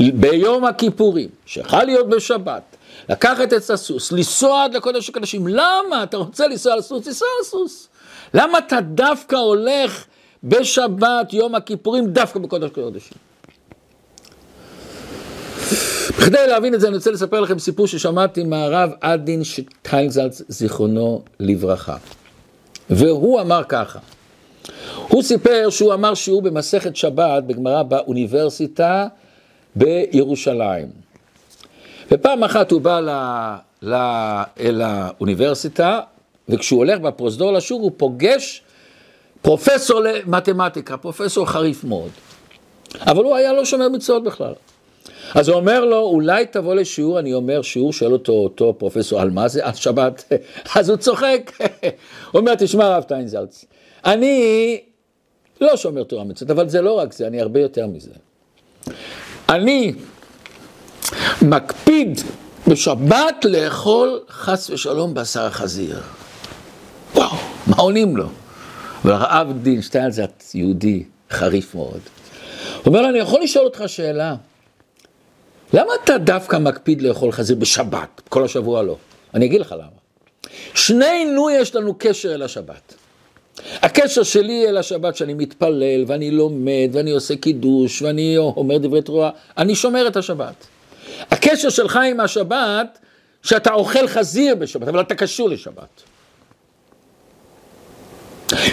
ביום 0.00 0.64
הכיפורים, 0.64 1.28
שיכול 1.46 1.84
להיות 1.84 2.08
בשבת, 2.08 2.62
לקחת 3.08 3.52
את 3.52 3.70
הסוס, 3.70 4.12
לנסוע 4.12 4.64
עד 4.64 4.74
לקודש 4.74 5.08
הקדשים, 5.08 5.46
למה? 5.46 6.02
אתה 6.02 6.16
רוצה 6.16 6.48
לנסוע 6.48 6.72
על 6.72 6.82
סוס? 6.82 7.06
לנסוע 7.06 7.28
על 7.38 7.44
סוס. 7.44 7.88
למה 8.34 8.58
אתה 8.58 8.80
דווקא 8.80 9.36
הולך 9.36 10.04
בשבת, 10.44 11.32
יום 11.32 11.54
הכיפורים, 11.54 12.06
דווקא 12.06 12.38
בקודש 12.38 12.70
הקודשים? 12.70 13.18
בכדי 16.18 16.46
להבין 16.46 16.74
את 16.74 16.80
זה, 16.80 16.88
אני 16.88 16.96
רוצה 16.96 17.10
לספר 17.10 17.40
לכם 17.40 17.58
סיפור 17.58 17.86
ששמעתי 17.86 18.44
מהרב 18.44 18.90
עדין 19.00 19.44
שטיינזלץ, 19.44 20.42
זיכרונו 20.48 21.22
לברכה. 21.40 21.96
והוא 22.90 23.40
אמר 23.40 23.62
ככה, 23.68 23.98
הוא 25.08 25.22
סיפר 25.22 25.70
שהוא 25.70 25.94
אמר 25.94 26.14
שיעור 26.14 26.42
במסכת 26.42 26.96
שבת 26.96 27.42
בגמרא 27.42 27.82
באוניברסיטה 27.82 29.06
בירושלים. 29.76 30.88
ופעם 32.12 32.44
אחת 32.44 32.70
הוא 32.70 32.80
בא 32.80 33.00
ל, 33.00 33.10
ל, 33.82 33.94
אל 34.60 34.82
האוניברסיטה, 34.82 36.00
וכשהוא 36.48 36.78
הולך 36.78 37.00
בפרוזדור 37.00 37.52
לשיעור 37.52 37.82
הוא 37.82 37.92
פוגש 37.96 38.62
פרופסור 39.42 40.00
למתמטיקה, 40.00 40.96
פרופסור 40.96 41.46
חריף 41.46 41.84
מאוד. 41.84 42.10
אבל 43.00 43.24
הוא 43.24 43.36
היה 43.36 43.52
לא 43.52 43.64
שומר 43.64 43.88
מצוות 43.88 44.24
בכלל. 44.24 44.52
אז 45.34 45.48
הוא 45.48 45.56
אומר 45.56 45.84
לו, 45.84 45.98
אולי 45.98 46.46
תבוא 46.46 46.74
לשיעור, 46.74 47.18
אני 47.18 47.34
אומר 47.34 47.62
שיעור, 47.62 47.92
שואל 47.92 48.12
אותו 48.12 48.32
אותו 48.32 48.74
פרופסור, 48.78 49.20
על 49.20 49.30
מה 49.30 49.48
זה? 49.48 49.66
על 49.66 49.74
שבת. 49.74 50.24
אז 50.76 50.88
הוא 50.88 50.96
צוחק. 50.96 51.52
הוא 52.32 52.40
אומר, 52.40 52.54
תשמע 52.54 52.96
רב 52.96 53.02
טיינזלץ, 53.02 53.64
אני 54.04 54.80
לא 55.60 55.76
שומר 55.76 56.02
תורה 56.02 56.24
מצוות, 56.24 56.50
אבל 56.50 56.68
זה 56.68 56.82
לא 56.82 56.92
רק 56.92 57.12
זה, 57.12 57.26
אני 57.26 57.40
הרבה 57.40 57.60
יותר 57.60 57.86
מזה. 57.86 58.10
אני 59.48 59.92
מקפיד 61.42 62.20
בשבת 62.68 63.44
לאכול 63.44 64.20
חס 64.28 64.70
ושלום 64.70 65.14
בשר 65.14 65.42
החזיר. 65.42 66.00
וואו, 67.14 67.36
מה 67.66 67.76
עונים 67.76 68.16
לו? 68.16 68.28
והרב 69.06 69.52
דין 69.62 69.82
שטיינזלץ, 69.82 70.54
יהודי 70.54 71.04
חריף 71.30 71.74
מאוד. 71.74 72.00
הוא 72.76 72.86
אומר 72.86 73.02
לו, 73.02 73.08
אני 73.08 73.18
יכול 73.18 73.42
לשאול 73.42 73.64
אותך 73.64 73.84
שאלה. 73.86 74.34
למה 75.72 75.92
אתה 76.04 76.18
דווקא 76.18 76.56
מקפיד 76.56 77.02
לאכול 77.02 77.32
חזיר 77.32 77.56
בשבת? 77.56 78.22
כל 78.28 78.44
השבוע 78.44 78.82
לא. 78.82 78.96
אני 79.34 79.46
אגיד 79.46 79.60
לך 79.60 79.72
למה. 79.72 79.96
שנינו 80.74 81.50
יש 81.50 81.74
לנו 81.74 81.94
קשר 81.98 82.34
אל 82.34 82.42
השבת. 82.42 82.94
הקשר 83.82 84.22
שלי 84.22 84.68
אל 84.68 84.76
השבת 84.76 85.16
שאני 85.16 85.34
מתפלל 85.34 86.04
ואני 86.06 86.30
לומד 86.30 86.88
ואני 86.92 87.10
עושה 87.10 87.36
קידוש 87.36 88.02
ואני 88.02 88.36
אומר 88.36 88.78
דברי 88.78 89.02
תרועה, 89.02 89.30
אני 89.58 89.74
שומר 89.74 90.08
את 90.08 90.16
השבת. 90.16 90.66
הקשר 91.30 91.68
שלך 91.68 91.98
עם 92.10 92.20
השבת, 92.20 92.98
שאתה 93.42 93.72
אוכל 93.72 94.08
חזיר 94.08 94.54
בשבת, 94.54 94.88
אבל 94.88 95.00
אתה 95.00 95.14
קשור 95.14 95.48
לשבת. 95.48 96.02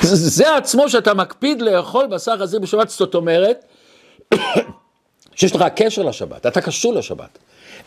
זה 0.02 0.56
עצמו 0.56 0.90
שאתה 0.90 1.14
מקפיד 1.14 1.62
לאכול 1.62 2.08
בשר 2.08 2.38
חזיר 2.38 2.60
בשבת, 2.60 2.90
זאת 2.90 3.16
אומרת, 3.16 3.66
שיש 5.36 5.56
לך 5.56 5.64
קשר 5.76 6.04
לשבת, 6.04 6.46
אתה 6.46 6.62
קשור 6.62 6.94
לשבת. 6.94 7.38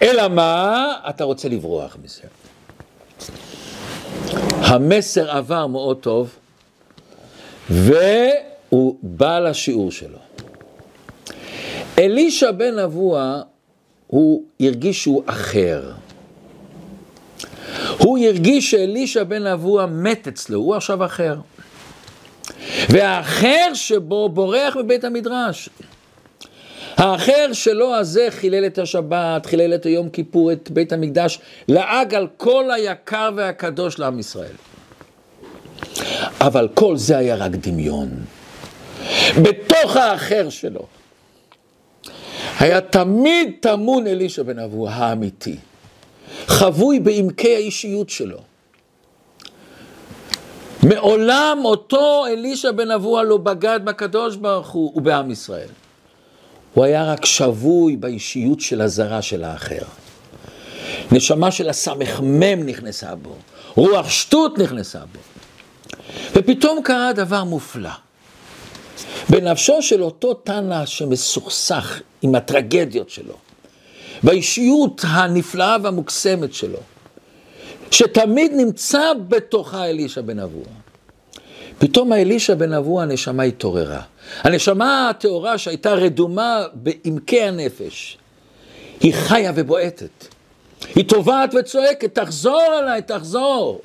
אלא 0.02 0.28
מה? 0.28 0.93
אתה 1.09 1.25
רוצה 1.25 1.49
לברוח 1.49 1.97
מזה. 2.05 2.23
המסר 4.52 5.31
עבר 5.31 5.66
מאוד 5.66 5.97
טוב, 5.97 6.31
והוא 7.71 8.97
בא 9.02 9.38
לשיעור 9.38 9.90
שלו. 9.90 10.19
אלישע 11.99 12.50
בן 12.50 12.78
אבוה, 12.78 13.43
הוא 14.07 14.43
הרגיש 14.61 15.02
שהוא 15.02 15.23
אחר. 15.26 15.93
הוא 17.99 18.19
הרגיש 18.19 18.71
שאלישע 18.71 19.25
בן 19.25 19.47
אבוה 19.47 19.87
מת 19.87 20.28
אצלו, 20.28 20.59
הוא 20.59 20.75
עכשיו 20.75 21.05
אחר. 21.05 21.37
והאחר 22.88 23.75
שבו 23.75 24.28
בורח 24.28 24.76
בבית 24.76 25.04
המדרש. 25.04 25.68
האחר 26.96 27.52
שלו 27.52 27.94
הזה 27.94 28.26
חילל 28.30 28.66
את 28.66 28.78
השבת, 28.78 29.46
חילל 29.46 29.75
את 29.75 29.87
היום 29.87 30.08
כיפור, 30.08 30.52
את 30.52 30.70
בית 30.70 30.92
המקדש, 30.92 31.38
לעג 31.68 32.14
על 32.14 32.26
כל 32.37 32.70
היקר 32.70 33.30
והקדוש 33.37 33.99
לעם 33.99 34.18
ישראל. 34.18 34.54
אבל 36.40 36.68
כל 36.75 36.96
זה 36.96 37.16
היה 37.16 37.37
רק 37.37 37.50
דמיון. 37.50 38.08
בתוך 39.42 39.96
האחר 39.96 40.49
שלו 40.50 40.87
היה 42.58 42.80
תמיד 42.80 43.52
טמון 43.61 44.06
אלישע 44.06 44.42
בן 44.42 44.58
אבו 44.58 44.88
האמיתי, 44.88 45.56
חבוי 46.46 47.00
בעמקי 47.00 47.54
האישיות 47.54 48.11
שלו. 48.11 48.38
מעולם 50.88 51.59
אותו 51.64 52.26
אלישע 52.26 52.71
בן 52.71 52.90
אבוה 52.90 53.23
לא 53.23 53.37
בגד 53.37 53.81
בקדוש 53.85 54.37
ברוך 54.37 54.69
הוא 54.69 54.93
ובעם 54.95 55.31
ישראל. 55.31 55.69
הוא 56.75 56.85
היה 56.85 57.05
רק 57.05 57.25
שבוי 57.25 57.97
באישיות 57.97 58.61
של 58.61 58.81
הזרה 58.81 59.23
של 59.23 59.45
האחר. 59.45 59.83
נשמה 61.12 61.50
של 61.50 61.69
הסמ"ם 61.69 62.66
נכנסה 62.66 63.14
בו, 63.14 63.35
רוח 63.75 64.09
שטות 64.09 64.59
נכנסה 64.59 64.99
בו. 64.99 65.19
ופתאום 66.33 66.83
קרה 66.83 67.12
דבר 67.12 67.45
מופלא. 67.45 67.90
בנפשו 69.31 69.83
של 69.83 70.02
אותו 70.02 70.35
תנא 70.35 70.87
שמסוכסך 70.87 72.00
עם 72.23 72.35
הטרגדיות 72.35 73.11
שלו, 73.11 73.35
באישיות 74.23 75.00
הנפלאה 75.05 75.76
והמוקסמת 75.83 76.55
שלו, 76.55 76.78
שתמיד 77.90 78.52
נמצא 78.55 79.12
בתוכה 79.28 79.85
אלישע 79.85 80.21
בן 80.21 80.38
אבוה. 80.38 80.64
פתאום 81.78 82.12
האלישע 82.12 82.55
בן 82.55 82.73
אבוה 82.73 83.02
הנשמה 83.02 83.43
התעוררה. 83.43 84.02
הנשמה 84.43 85.09
הטהורה 85.11 85.59
שהייתה 85.59 85.93
רדומה 85.95 86.64
בעמקי 86.73 87.43
הנפש, 87.43 88.19
היא 89.00 89.14
חיה 89.14 89.52
ובועטת. 89.55 90.26
היא 90.95 91.09
טובעת 91.09 91.55
וצועקת, 91.55 92.14
תחזור 92.14 92.78
אליי, 92.78 93.02
תחזור. 93.02 93.81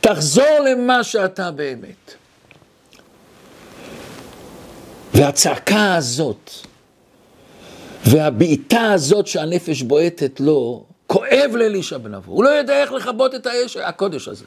תחזור 0.00 0.58
למה 0.70 1.04
שאתה 1.04 1.50
באמת. 1.50 2.14
והצעקה 5.14 5.94
הזאת, 5.94 6.50
והבעיטה 8.06 8.92
הזאת 8.92 9.26
שהנפש 9.26 9.82
בועטת 9.82 10.40
לו, 10.40 10.84
כואב 11.12 11.50
לאלישע 11.54 11.98
בן 11.98 12.14
אבו. 12.14 12.32
הוא 12.32 12.44
לא 12.44 12.48
יודע 12.48 12.80
איך 12.80 12.92
לכבות 12.92 13.34
את 13.34 13.46
האש, 13.46 13.76
הקודש 13.76 14.28
הזה. 14.28 14.44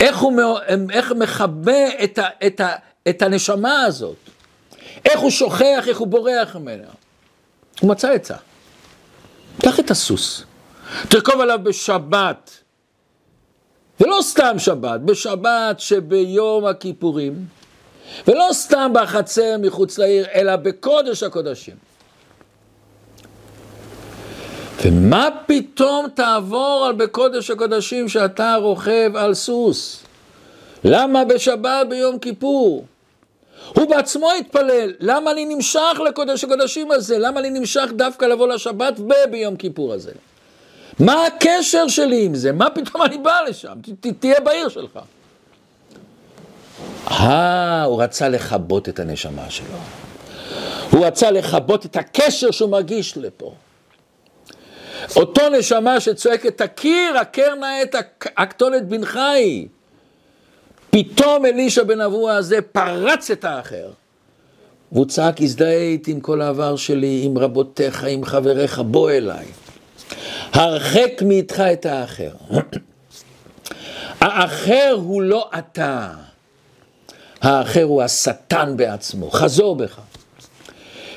איך 0.00 0.18
הוא 0.18 0.58
איך 0.90 1.12
מכבה 1.12 2.04
את, 2.04 2.18
ה, 2.18 2.26
את, 2.46 2.60
ה, 2.60 2.72
את 3.08 3.22
הנשמה 3.22 3.82
הזאת. 3.82 4.16
איך 5.04 5.20
הוא 5.20 5.30
שוכח, 5.30 5.84
איך 5.88 5.98
הוא 5.98 6.08
בורח 6.08 6.56
ממנה. 6.56 6.84
הוא 7.80 7.90
מצא 7.90 8.10
עצה. 8.10 8.34
קח 9.62 9.80
את 9.80 9.90
הסוס, 9.90 10.42
תרכוב 11.08 11.40
עליו 11.40 11.58
בשבת, 11.62 12.50
ולא 14.00 14.18
סתם 14.22 14.58
שבת, 14.58 15.00
בשבת 15.00 15.80
שביום 15.80 16.66
הכיפורים, 16.66 17.46
ולא 18.28 18.48
סתם 18.52 18.92
בחצר 18.94 19.56
מחוץ 19.58 19.98
לעיר, 19.98 20.26
אלא 20.34 20.56
בקודש 20.56 21.22
הקודשים. 21.22 21.93
ומה 24.82 25.28
פתאום 25.46 26.06
תעבור 26.14 26.84
על 26.86 26.92
בקודש 26.92 27.50
הקודשים 27.50 28.08
שאתה 28.08 28.56
רוכב 28.60 29.10
על 29.16 29.34
סוס? 29.34 30.02
למה 30.84 31.24
בשבת 31.24 31.86
ביום 31.88 32.18
כיפור? 32.18 32.84
הוא 33.68 33.88
בעצמו 33.88 34.30
התפלל, 34.40 34.92
למה 35.00 35.30
אני 35.30 35.44
נמשך 35.44 36.00
לקודש 36.08 36.44
הקודשים 36.44 36.90
הזה? 36.90 37.18
למה 37.18 37.40
אני 37.40 37.50
נמשך 37.50 37.88
דווקא 37.96 38.24
לבוא 38.24 38.48
לשבת 38.48 39.00
וביום 39.00 39.56
כיפור 39.56 39.92
הזה? 39.92 40.12
מה 40.98 41.26
הקשר 41.26 41.88
שלי 41.88 42.24
עם 42.24 42.34
זה? 42.34 42.52
מה 42.52 42.70
פתאום 42.70 43.02
אני 43.02 43.18
בא 43.18 43.36
לשם? 43.48 43.78
ת, 44.00 44.06
תהיה 44.06 44.40
בעיר 44.40 44.68
שלך. 44.68 44.98
אה, 47.10 47.84
הוא 47.84 48.02
רצה 48.02 48.28
לכבות 48.28 48.88
את 48.88 49.00
הנשמה 49.00 49.50
שלו. 49.50 49.66
הוא 50.90 51.06
רצה 51.06 51.30
לכבות 51.30 51.86
את 51.86 51.96
הקשר 51.96 52.50
שהוא 52.50 52.70
מרגיש 52.70 53.16
לפה. 53.16 53.54
אותו 55.16 55.48
נשמה 55.48 56.00
שצועקת, 56.00 56.62
תכיר, 56.62 57.18
הכר 57.20 57.54
נא 57.54 57.82
את 57.82 57.94
הקטולת 58.36 58.88
בן 58.88 59.04
חי. 59.04 59.66
פתאום 60.90 61.46
אלישע 61.46 61.82
בן 61.82 62.00
אבוה 62.00 62.36
הזה 62.36 62.62
פרץ 62.62 63.30
את 63.30 63.44
האחר. 63.44 63.90
והוא 64.92 65.06
צעק, 65.06 65.40
הזדהה 65.40 65.76
איתי 65.76 66.10
עם 66.10 66.20
כל 66.20 66.40
העבר 66.40 66.76
שלי, 66.76 67.22
עם 67.24 67.38
רבותיך, 67.38 68.04
עם 68.04 68.24
חבריך, 68.24 68.78
בוא 68.78 69.10
אליי. 69.10 69.46
הרחק 70.52 71.22
מאיתך 71.22 71.60
את 71.72 71.86
האחר. 71.86 72.30
האחר 74.20 74.96
הוא 74.96 75.22
לא 75.22 75.50
אתה. 75.58 76.10
האחר 77.40 77.82
הוא 77.82 78.02
השטן 78.02 78.76
בעצמו, 78.76 79.30
חזור 79.30 79.76
בך. 79.76 80.00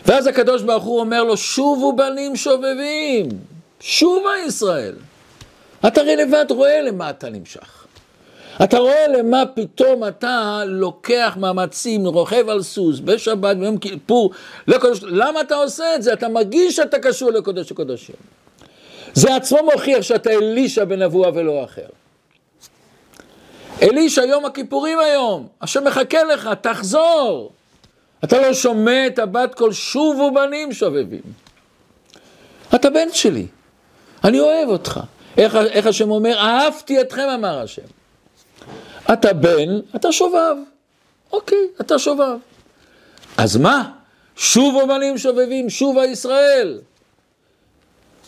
ואז 0.05 0.27
הקדוש 0.27 0.61
ברוך 0.61 0.83
הוא 0.83 0.99
אומר 0.99 1.23
לו, 1.23 1.37
שובו 1.37 1.95
בנים 1.95 2.35
שובבים, 2.35 3.29
שובה 3.79 4.31
ישראל. 4.47 4.95
אתה 5.87 6.01
הרי 6.01 6.15
לבד 6.15 6.45
רואה 6.49 6.81
למה 6.81 7.09
אתה 7.09 7.29
נמשך. 7.29 7.87
אתה 8.63 8.77
רואה 8.77 9.07
למה 9.07 9.43
פתאום 9.53 10.07
אתה 10.07 10.61
לוקח 10.65 11.37
מאמצים, 11.39 12.05
רוכב 12.05 12.49
על 12.49 12.61
סוס, 12.61 12.99
בשבת, 12.99 13.57
ביום 13.57 13.77
כיפור, 13.77 14.31
לקודש, 14.67 14.99
למה 15.03 15.41
אתה 15.41 15.55
עושה 15.55 15.95
את 15.95 16.03
זה? 16.03 16.13
אתה 16.13 16.29
מרגיש 16.29 16.75
שאתה 16.75 16.99
קשור 16.99 17.31
לקודש 17.31 17.71
הקודשים. 17.71 18.15
זה 19.13 19.35
עצמו 19.35 19.57
מוכיח 19.73 20.01
שאתה 20.01 20.29
אלישע 20.29 20.83
בן 20.85 21.01
אבוה 21.01 21.31
ולא 21.33 21.63
אחר. 21.63 21.87
אלישע, 23.81 24.21
יום 24.21 24.45
הכיפורים 24.45 24.99
היום, 24.99 25.47
השם 25.61 25.87
מחכה 25.87 26.23
לך, 26.23 26.49
תחזור. 26.61 27.51
אתה 28.23 28.41
לא 28.41 28.53
שומע 28.53 29.07
את 29.07 29.19
הבת 29.19 29.55
קול 29.55 29.73
שובו 29.73 30.31
בנים 30.33 30.73
שובבים. 30.73 31.21
אתה 32.75 32.89
בן 32.89 33.07
שלי, 33.13 33.47
אני 34.23 34.39
אוהב 34.39 34.69
אותך. 34.69 34.99
איך, 35.37 35.55
איך 35.55 35.85
השם 35.85 36.11
אומר? 36.11 36.37
אהבתי 36.37 37.01
אתכם, 37.01 37.27
אמר 37.35 37.59
השם. 37.59 37.81
אתה 39.13 39.33
בן, 39.33 39.79
אתה 39.95 40.11
שובב. 40.11 40.55
אוקיי, 41.33 41.67
אתה 41.81 41.99
שובב. 41.99 42.37
אז 43.37 43.57
מה? 43.57 43.91
שובו 44.35 44.87
בנים 44.87 45.17
שובבים, 45.17 45.69
שובה 45.69 46.05
ישראל. 46.05 46.79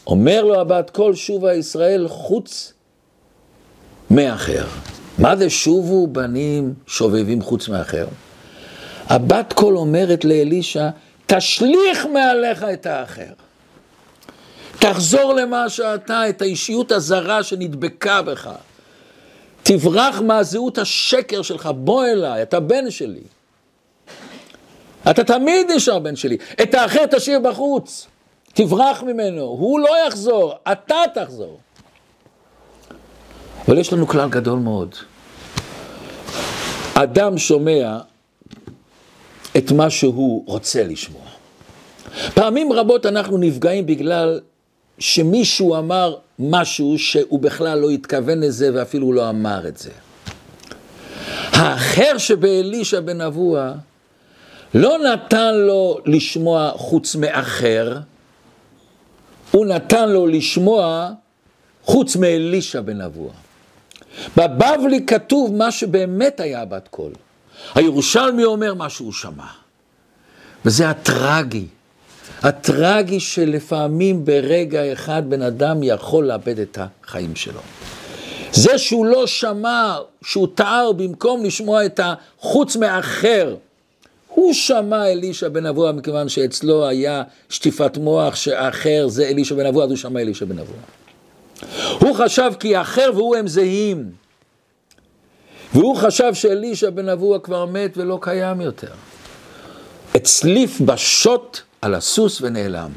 אומר 0.08 0.44
לו 0.44 0.62
הבת 0.62 0.90
קול 0.90 1.16
שובה 1.16 1.54
ישראל 1.54 2.08
חוץ 2.08 2.74
מאחר. 4.12 4.66
מה 5.18 5.36
זה 5.36 5.50
שובו 5.50 6.08
בנים 6.08 6.74
שובבים 6.88 7.42
חוץ 7.42 7.68
מאחר? 7.68 8.08
הבת 9.08 9.54
קול 9.54 9.78
אומרת 9.78 10.26
לאלישע, 10.26 10.90
תשליך 11.26 12.06
מעליך 12.14 12.64
את 12.64 12.86
האחר. 12.86 13.34
תחזור 14.80 15.34
למה 15.34 15.70
שאתה, 15.70 16.30
את 16.30 16.42
האישיות 16.42 16.92
הזרה 16.92 17.44
שנדבקה 17.44 18.22
בך. 18.22 18.50
תברח 19.64 20.22
מהזהות 20.22 20.78
השקר 20.78 21.42
שלך, 21.42 21.70
בוא 21.76 22.06
אליי, 22.06 22.42
אתה 22.42 22.60
בן 22.60 22.92
שלי. 22.92 23.22
אתה 25.10 25.24
תמיד 25.24 25.72
נשאר 25.76 26.00
בן 26.00 26.16
שלי. 26.16 26.38
את 26.64 26.74
האחר 26.74 27.06
תשאיר 27.06 27.40
בחוץ. 27.40 28.08
תברח 28.54 29.04
ממנו, 29.04 29.42
הוא 29.42 29.80
לא 29.80 29.90
יחזור, 30.08 30.54
אתה 30.72 30.96
תחזור. 31.14 31.60
אבל 33.68 33.78
יש 33.78 33.94
לנו 33.94 34.08
כלל 34.08 34.30
גדול 34.30 34.60
מאוד. 34.60 34.96
אדם 36.94 37.38
שומע 37.38 37.98
את 39.58 39.72
מה 39.72 39.90
שהוא 39.90 40.44
רוצה 40.48 40.84
לשמוע. 40.84 41.22
פעמים 42.34 42.74
רבות 42.74 43.06
אנחנו 43.06 43.38
נפגעים 43.38 43.86
בגלל 43.86 44.40
שמישהו 45.00 45.78
אמר 45.78 46.16
משהו 46.40 46.98
שהוא 46.98 47.40
בכלל 47.40 47.80
לא 47.80 47.90
התכוון 47.90 48.40
לזה 48.40 48.70
ואפילו 48.74 49.14
לא 49.14 49.30
אמר 49.30 49.68
את 49.68 49.78
זה. 49.78 49.92
האחר 51.52 52.18
שבאלישע 52.18 53.00
בן 53.00 53.22
אבוה 53.22 53.74
לא 54.74 54.98
נתן 54.98 55.56
לו 55.56 55.98
לשמוע 56.06 56.72
חוץ 56.76 57.16
מאחר, 57.16 57.98
הוא 59.52 59.66
נתן 59.66 60.10
לו 60.10 60.28
לשמוע 60.28 61.10
חוץ 61.84 62.16
מאלישע 62.16 62.82
בן 62.82 63.02
אבוה. 63.02 63.32
בבבלי 64.38 65.06
כתוב 65.06 65.56
מה 65.56 65.72
שבאמת 65.72 66.40
היה 66.40 66.66
בת 66.66 66.88
קול. 66.88 67.12
הירושלמי 67.76 68.44
אומר 68.44 68.74
מה 68.74 68.90
שהוא 68.90 69.14
שמע. 69.14 69.48
וזה 70.66 70.90
הטרגי. 70.90 71.66
הטרגי 72.42 73.20
שלפעמים 73.20 74.26
ברגע 74.26 74.94
אחד 74.94 75.24
בן 75.30 75.42
אדם 75.42 75.84
יכול 75.84 76.26
לאבד 76.26 76.60
את 76.60 76.78
החיים 76.82 77.36
שלו. 77.36 77.62
זה 78.52 78.78
שהוא 78.78 79.06
לא 79.06 79.28
שמע, 79.28 79.98
שהוא 80.22 80.48
טעה 80.56 80.94
במקום 80.94 81.46
לשמוע 81.46 81.86
את 81.86 82.00
החוץ 82.04 82.76
מאחר. 82.76 83.56
הוא 84.28 84.54
שמע 84.54 85.08
אלישע 85.12 85.50
בן 85.50 85.66
אבוה 85.66 85.92
מכיוון 85.92 86.30
שאצלו 86.30 86.88
היה 86.88 87.24
שטיפת 87.50 87.98
מוח 87.98 88.36
שאחר 88.36 89.08
זה 89.08 89.28
אלישע 89.28 89.56
בן 89.56 89.66
אבוה, 89.66 89.84
אז 89.84 89.90
הוא 89.90 89.98
שמע 89.98 90.20
אלישע 90.20 90.46
בן 90.46 90.60
אבוה. 90.60 90.78
הוא 92.00 92.16
חשב 92.16 92.52
כי 92.60 92.82
אחר 92.82 93.12
והוא 93.16 93.36
הם 93.36 93.48
זהים. 93.48 94.12
והוא 95.74 95.98
חשב 95.98 96.34
שאלישע 96.34 96.90
בן 96.90 97.10
אבוה 97.10 97.40
כבר 97.40 97.66
מת 97.66 97.98
ולא 97.98 98.20
קיים 98.22 98.62
יותר. 98.62 98.92
הצליף 100.16 100.82
בשוט 100.82 101.60
על 101.82 101.96
הסוס 101.96 102.42
ונעלם. 102.42 102.92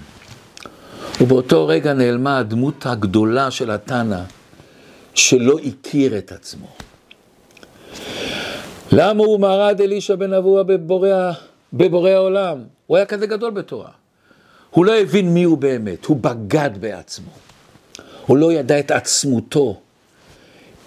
ובאותו 1.21 1.66
רגע 1.66 1.92
נעלמה 1.92 2.38
הדמות 2.38 2.87
הגדולה 2.87 3.51
של 3.51 3.71
התנא, 3.71 4.21
שלא 5.14 5.59
הכיר 5.59 6.18
את 6.18 6.33
עצמו. 6.33 6.66
למה 8.92 9.25
הוא 9.25 9.40
מרד 9.40 9.81
אלישע 9.81 10.14
בן 10.14 10.33
אבוה 10.33 10.62
בבורא, 10.62 11.33
בבורא 11.73 12.11
העולם? 12.11 12.59
הוא 12.87 12.97
היה 12.97 13.07
כזה 13.07 13.27
גדול 13.27 13.51
בתורה. 13.51 13.90
הוא 14.71 14.85
לא 14.85 14.95
הבין 14.99 15.35
מי 15.35 15.42
הוא 15.42 15.59
באמת, 15.59 16.05
הוא 16.05 16.16
בגד 16.16 16.71
בעצמו. 16.81 17.31
הוא 18.27 18.37
לא 18.37 18.53
ידע 18.53 18.79
את 18.79 18.90
עצמותו. 18.90 19.81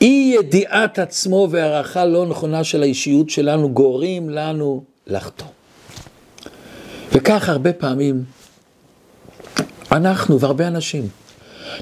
אי 0.02 0.36
ידיעת 0.40 1.00
עצמו 1.00 1.48
והערכה 1.52 2.06
לא 2.06 2.26
נכונה 2.26 2.64
של 2.64 2.82
האישיות 2.82 3.30
שלנו 3.30 3.70
גורמים 3.70 4.30
לנו 4.30 4.84
לחטוא. 5.08 5.48
וכך 7.16 7.50
הרבה 7.50 7.74
פעמים 7.74 8.24
אנחנו 9.92 10.40
והרבה 10.40 10.68
אנשים, 10.68 11.08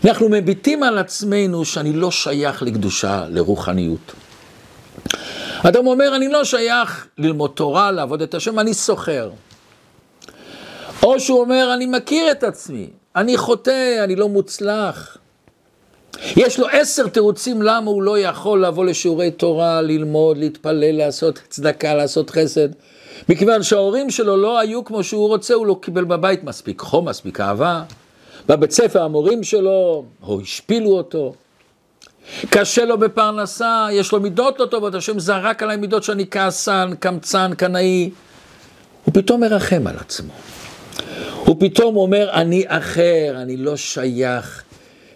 אנחנו 0.05 0.29
מביטים 0.29 0.83
על 0.83 0.97
עצמנו 0.97 1.65
שאני 1.65 1.93
לא 1.93 2.11
שייך 2.11 2.63
לקדושה, 2.63 3.25
לרוחניות. 3.29 4.11
אדם 5.63 5.87
אומר, 5.87 6.15
אני 6.15 6.27
לא 6.27 6.43
שייך 6.43 7.07
ללמוד 7.17 7.51
תורה, 7.55 7.91
לעבוד 7.91 8.21
את 8.21 8.33
השם, 8.33 8.59
אני 8.59 8.73
סוחר. 8.73 9.31
או 11.03 11.19
שהוא 11.19 11.39
אומר, 11.39 11.71
אני 11.73 11.85
מכיר 11.85 12.31
את 12.31 12.43
עצמי, 12.43 12.89
אני 13.15 13.37
חוטא, 13.37 14.03
אני 14.03 14.15
לא 14.15 14.29
מוצלח. 14.29 15.17
יש 16.35 16.59
לו 16.59 16.67
עשר 16.71 17.07
תירוצים 17.07 17.61
למה 17.61 17.91
הוא 17.91 18.03
לא 18.03 18.19
יכול 18.19 18.65
לבוא 18.65 18.85
לשיעורי 18.85 19.31
תורה, 19.31 19.81
ללמוד, 19.81 20.37
להתפלל, 20.37 20.97
לעשות 20.97 21.39
צדקה, 21.49 21.93
לעשות 21.93 22.29
חסד. 22.29 22.69
מכיוון 23.29 23.63
שההורים 23.63 24.09
שלו 24.09 24.37
לא 24.37 24.59
היו 24.59 24.83
כמו 24.83 25.03
שהוא 25.03 25.27
רוצה, 25.27 25.53
הוא 25.53 25.65
לא 25.65 25.79
קיבל 25.81 26.03
בבית 26.03 26.43
מספיק 26.43 26.81
חום, 26.81 27.09
מספיק 27.09 27.39
אהבה. 27.39 27.83
בבית 28.49 28.71
ספר 28.71 29.03
המורים 29.03 29.43
שלו, 29.43 30.05
או 30.23 30.41
השפילו 30.41 30.89
אותו. 30.89 31.33
קשה 32.49 32.85
לו 32.85 32.97
בפרנסה, 32.97 33.87
יש 33.91 34.11
לו 34.11 34.19
מידות 34.19 34.59
לא 34.59 34.65
טובות, 34.65 34.95
השם 34.95 35.19
זרק 35.19 35.63
עליי 35.63 35.77
מידות 35.77 36.03
שאני 36.03 36.25
כעסן, 36.31 36.93
קמצן, 36.99 37.51
קנאי. 37.57 38.09
הוא 39.03 39.13
פתאום 39.13 39.41
מרחם 39.41 39.87
על 39.87 39.95
עצמו. 39.99 40.33
הוא 41.45 41.55
פתאום 41.59 41.97
אומר, 41.97 42.29
אני 42.33 42.63
אחר, 42.67 43.33
אני 43.41 43.57
לא 43.57 43.75
שייך 43.75 44.63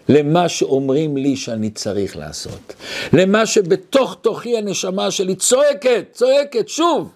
למה 0.08 0.48
שאומרים 0.48 1.16
לי 1.16 1.36
שאני 1.36 1.70
צריך 1.70 2.16
לעשות. 2.16 2.74
למה 3.12 3.46
שבתוך 3.46 4.16
תוכי 4.20 4.58
הנשמה 4.58 5.10
שלי 5.10 5.34
צועקת, 5.34 6.04
צועקת, 6.12 6.68
שוב, 6.68 7.10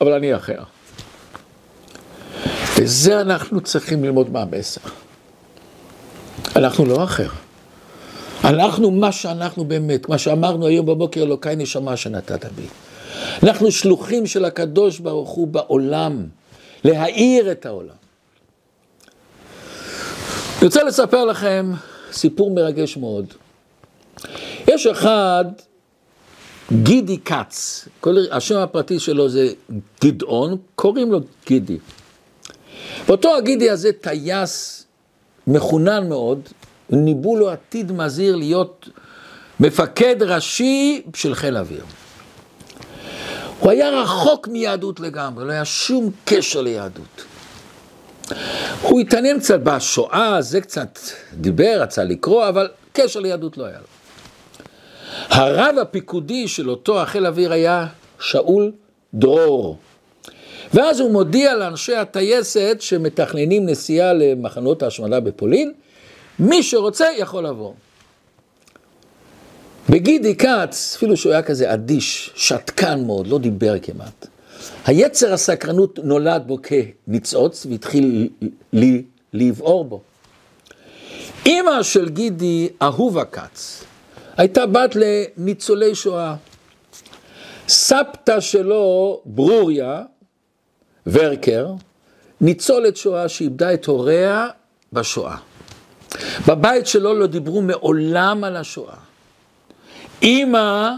אבל 0.00 0.12
אני 0.12 0.36
אחר. 0.36 0.62
וזה 2.78 3.20
אנחנו 3.20 3.60
צריכים 3.60 4.04
ללמוד 4.04 4.30
מהמסר. 4.30 4.80
אנחנו 6.56 6.84
לא 6.84 7.04
אחר. 7.04 7.28
אנחנו 8.44 8.90
מה 8.90 9.12
שאנחנו 9.12 9.64
באמת, 9.64 10.08
מה 10.08 10.18
שאמרנו 10.18 10.66
היום 10.66 10.86
בבוקר, 10.86 11.22
אלוקיי 11.22 11.56
נשמה 11.56 11.96
שנתת 11.96 12.44
בי. 12.44 12.66
אנחנו 13.42 13.70
שלוחים 13.70 14.26
של 14.26 14.44
הקדוש 14.44 14.98
ברוך 14.98 15.30
הוא 15.30 15.48
בעולם, 15.48 16.26
להאיר 16.84 17.52
את 17.52 17.66
העולם. 17.66 17.94
אני 20.58 20.66
רוצה 20.66 20.84
לספר 20.84 21.24
לכם 21.24 21.72
סיפור 22.12 22.54
מרגש 22.54 22.96
מאוד. 22.96 23.26
יש 24.68 24.86
אחד, 24.86 25.44
גידי 26.72 27.18
כץ, 27.18 27.88
השם 28.30 28.56
הפרטי 28.56 28.98
שלו 28.98 29.28
זה 29.28 29.48
גדעון, 30.04 30.56
קוראים 30.74 31.12
לו 31.12 31.20
גידי. 31.46 31.78
ואותו 33.06 33.36
הגידי 33.36 33.70
הזה 33.70 33.92
טייס 33.92 34.86
מחונן 35.46 36.08
מאוד, 36.08 36.40
ניבאו 36.90 37.36
לו 37.36 37.50
עתיד 37.50 37.92
מזהיר 37.92 38.36
להיות 38.36 38.88
מפקד 39.60 40.22
ראשי 40.22 41.02
של 41.14 41.34
חיל 41.34 41.56
האוויר. 41.56 41.84
הוא 43.60 43.70
היה 43.70 43.90
רחוק 43.90 44.48
מיהדות 44.48 45.00
לגמרי, 45.00 45.44
לא 45.44 45.52
היה 45.52 45.64
שום 45.64 46.10
קשר 46.24 46.62
ליהדות. 46.62 47.24
הוא 48.82 49.00
התעניין 49.00 49.40
קצת 49.40 49.60
בשואה, 49.60 50.42
זה 50.42 50.60
קצת 50.60 50.98
דיבר, 51.34 51.78
רצה 51.82 52.04
לקרוא, 52.04 52.48
אבל 52.48 52.68
קשר 52.92 53.20
ליהדות 53.20 53.58
לא 53.58 53.64
היה 53.64 53.78
לו. 53.78 53.86
הרב 55.28 55.78
הפיקודי 55.82 56.48
של 56.48 56.70
אותו 56.70 57.02
החיל 57.02 57.26
אוויר 57.26 57.52
היה 57.52 57.86
שאול 58.20 58.72
דרור. 59.14 59.78
ואז 60.74 61.00
הוא 61.00 61.10
מודיע 61.10 61.54
לאנשי 61.54 61.94
הטייסת 61.94 62.76
שמתכננים 62.80 63.66
נסיעה 63.66 64.12
למחנות 64.12 64.82
ההשמדה 64.82 65.20
בפולין, 65.20 65.72
מי 66.38 66.62
שרוצה 66.62 67.06
יכול 67.16 67.46
לבוא. 67.46 67.72
בגידי 69.88 70.36
כץ, 70.36 70.94
אפילו 70.96 71.16
שהוא 71.16 71.32
היה 71.32 71.42
כזה 71.42 71.72
אדיש, 71.72 72.30
שתקן 72.34 73.04
מאוד, 73.06 73.26
לא 73.26 73.38
דיבר 73.38 73.74
כמעט. 73.82 74.26
היצר 74.86 75.32
הסקרנות 75.32 75.98
נולד 76.02 76.42
בו 76.46 76.58
כניצוץ 76.62 77.66
והתחיל 77.70 78.28
לי, 78.72 79.02
לבעור 79.32 79.84
בו. 79.84 80.00
אימא 81.46 81.82
של 81.82 82.08
גידי, 82.08 82.68
אהובה 82.82 83.24
כץ, 83.24 83.84
הייתה 84.36 84.66
בת 84.66 84.96
לניצולי 84.96 85.94
שואה. 85.94 86.34
סבתא 87.68 88.40
שלו, 88.40 89.20
ברוריה, 89.24 90.02
ורקר, 91.06 91.66
ניצולת 92.40 92.96
שואה 92.96 93.28
שאיבדה 93.28 93.74
את 93.74 93.86
הוריה 93.86 94.46
בשואה. 94.92 95.36
בבית 96.48 96.86
שלו 96.86 97.14
לא 97.14 97.26
דיברו 97.26 97.62
מעולם 97.62 98.44
על 98.44 98.56
השואה. 98.56 98.94
אימא 100.22 100.90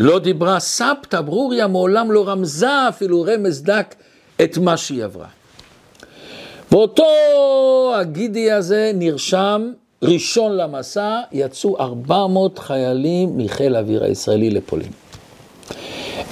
לא 0.00 0.18
דיברה, 0.18 0.60
סבתא 0.60 1.20
ברוריה 1.20 1.66
מעולם 1.66 2.12
לא 2.12 2.28
רמזה 2.28 2.88
אפילו 2.88 3.22
רמז 3.22 3.62
דק 3.62 3.94
את 4.42 4.58
מה 4.58 4.76
שהיא 4.76 5.04
עברה. 5.04 5.26
ואותו 6.72 7.04
הגידי 7.94 8.52
הזה 8.52 8.90
נרשם 8.94 9.72
ראשון 10.02 10.56
למסע, 10.56 11.20
יצאו 11.32 11.80
400 11.80 12.58
חיילים 12.58 13.38
מחיל 13.38 13.76
האוויר 13.76 14.04
הישראלי 14.04 14.50
לפולין. 14.50 14.92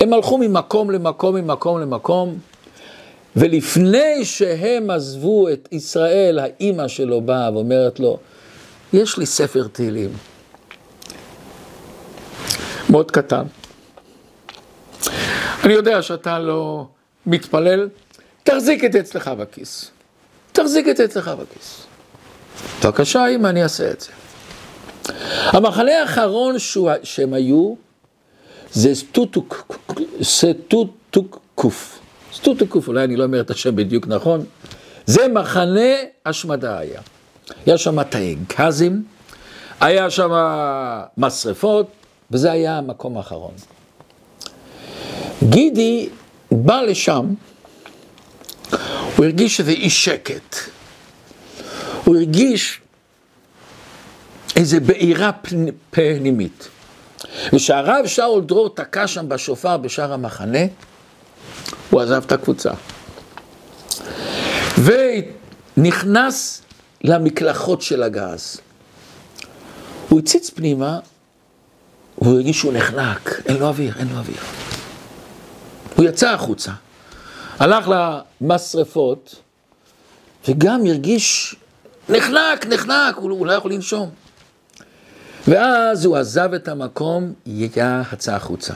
הם 0.01 0.13
הלכו 0.13 0.39
ממקום 0.39 0.91
למקום, 0.91 1.37
ממקום 1.37 1.81
למקום, 1.81 2.39
ולפני 3.37 4.25
שהם 4.25 4.91
עזבו 4.91 5.49
את 5.49 5.69
ישראל, 5.73 6.39
האימא 6.39 6.89
שלו 6.89 7.21
באה 7.21 7.51
ואומרת 7.53 8.01
לו, 8.01 8.19
יש 8.93 9.19
לי 9.19 9.27
ספר 9.27 9.67
תהילים, 9.73 10.11
מאוד 12.91 13.11
קטן. 13.11 13.43
אני 15.65 15.73
יודע 15.73 16.03
שאתה 16.03 16.39
לא 16.39 16.87
מתפלל, 17.27 17.89
תחזיק 18.43 18.85
את 18.85 18.93
זה 18.93 19.01
אצלך 19.01 19.29
בכיס. 19.29 19.91
תחזיק 20.53 20.89
את 20.89 20.97
זה 20.97 21.05
אצלך 21.05 21.29
בכיס. 21.29 21.87
בבקשה, 22.85 23.27
אמא, 23.27 23.49
אני 23.49 23.63
אעשה 23.63 23.91
את 23.91 24.01
זה. 24.01 24.09
המחנה 25.45 26.01
האחרון 26.01 26.57
שהם 27.03 27.35
היו, 27.35 27.75
זה 28.73 28.95
סטוטוקוף. 28.95 29.69
סטוטוקוף, 32.33 32.89
אולי 32.89 33.05
אני 33.05 33.17
לא 33.17 33.25
אומר 33.25 33.41
את 33.41 33.51
השם 33.51 33.77
בדיוק 33.77 34.07
נכון. 34.07 34.45
זה 35.07 35.29
מחנה 35.29 35.91
השמדה 36.27 36.79
היה. 36.79 37.01
היה 37.67 37.79
שם 37.79 38.03
תאי 38.03 38.37
גזים, 38.59 39.05
היה 39.81 40.11
שם 40.11 40.31
משרפות, 41.17 42.00
וזה 42.31 42.53
היה 42.53 42.79
המקום 42.79 43.17
האחרון. 43.17 43.55
גידי 45.49 46.09
בא 46.51 46.81
לשם, 46.81 47.35
הוא 49.17 49.25
הרגיש 49.25 49.57
שזה 49.57 49.71
אי 49.71 49.91
שקט. 49.91 50.57
הוא 52.05 52.17
הרגיש 52.17 52.81
איזה 54.57 54.81
בעירה 54.81 55.31
פנימית. 55.91 56.69
וכשהרב 57.53 58.07
שאול 58.07 58.43
דרור 58.45 58.75
תקע 58.75 59.07
שם 59.07 59.29
בשופר 59.29 59.77
בשער 59.77 60.13
המחנה, 60.13 60.59
הוא 61.91 62.01
עזב 62.01 62.23
את 62.27 62.33
הקבוצה. 62.33 62.71
ונכנס 65.77 66.63
למקלחות 67.05 67.83
של 67.83 68.03
הגז. 68.03 68.61
הוא 70.09 70.19
הציץ 70.19 70.51
פנימה, 70.51 70.99
והוא 72.21 72.35
הרגיש 72.35 72.59
שהוא 72.59 72.73
נחנק, 72.73 73.41
אין 73.47 73.57
לו 73.57 73.67
אוויר, 73.67 73.95
אין 73.99 74.09
לו 74.09 74.19
אוויר. 74.19 74.41
הוא 75.97 76.05
יצא 76.05 76.31
החוצה, 76.31 76.73
הלך 77.59 77.91
למשרפות, 78.41 79.35
וגם 80.49 80.87
הרגיש 80.87 81.57
נחנק, 82.09 82.67
נחנק, 82.67 83.17
הוא, 83.17 83.31
הוא 83.31 83.47
לא 83.47 83.53
יכול 83.53 83.73
לנשום. 83.73 84.11
ואז 85.49 86.05
הוא 86.05 86.17
עזב 86.17 86.55
את 86.55 86.69
המקום, 86.69 87.33
יצא 87.47 88.35
החוצה. 88.35 88.75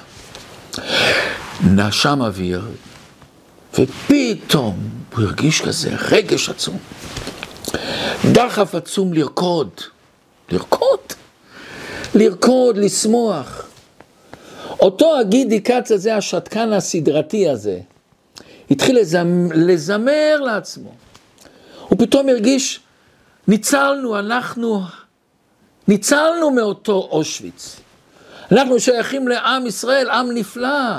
נשם 1.65 2.23
אוויר, 2.23 2.63
ופתאום 3.79 4.79
הוא 5.15 5.25
הרגיש 5.25 5.61
כזה 5.61 5.91
רגש 6.11 6.49
עצום. 6.49 6.79
דחף 8.33 8.75
עצום 8.75 9.13
לרקוד. 9.13 9.71
לרקוד? 10.51 10.99
לרקוד, 12.15 12.77
לשמוח. 12.77 13.69
אותו 14.81 15.19
הגידי 15.19 15.63
כץ 15.63 15.91
הזה, 15.91 16.17
השתקן 16.17 16.73
הסדרתי 16.73 17.49
הזה, 17.49 17.81
התחיל 18.71 18.99
לזמ... 18.99 19.49
לזמר 19.55 20.41
לעצמו. 20.41 20.93
הוא 21.89 21.99
פתאום 21.99 22.29
הרגיש, 22.29 22.81
ניצלנו, 23.49 24.19
אנחנו 24.19 24.81
ניצלנו 25.89 26.51
מאותו 26.51 27.09
אושוויץ. 27.11 27.77
אנחנו 28.53 28.81
שייכים 28.81 29.29
לעם 29.29 29.67
ישראל, 29.67 30.11
עם 30.11 30.31
נפלא. 30.35 30.99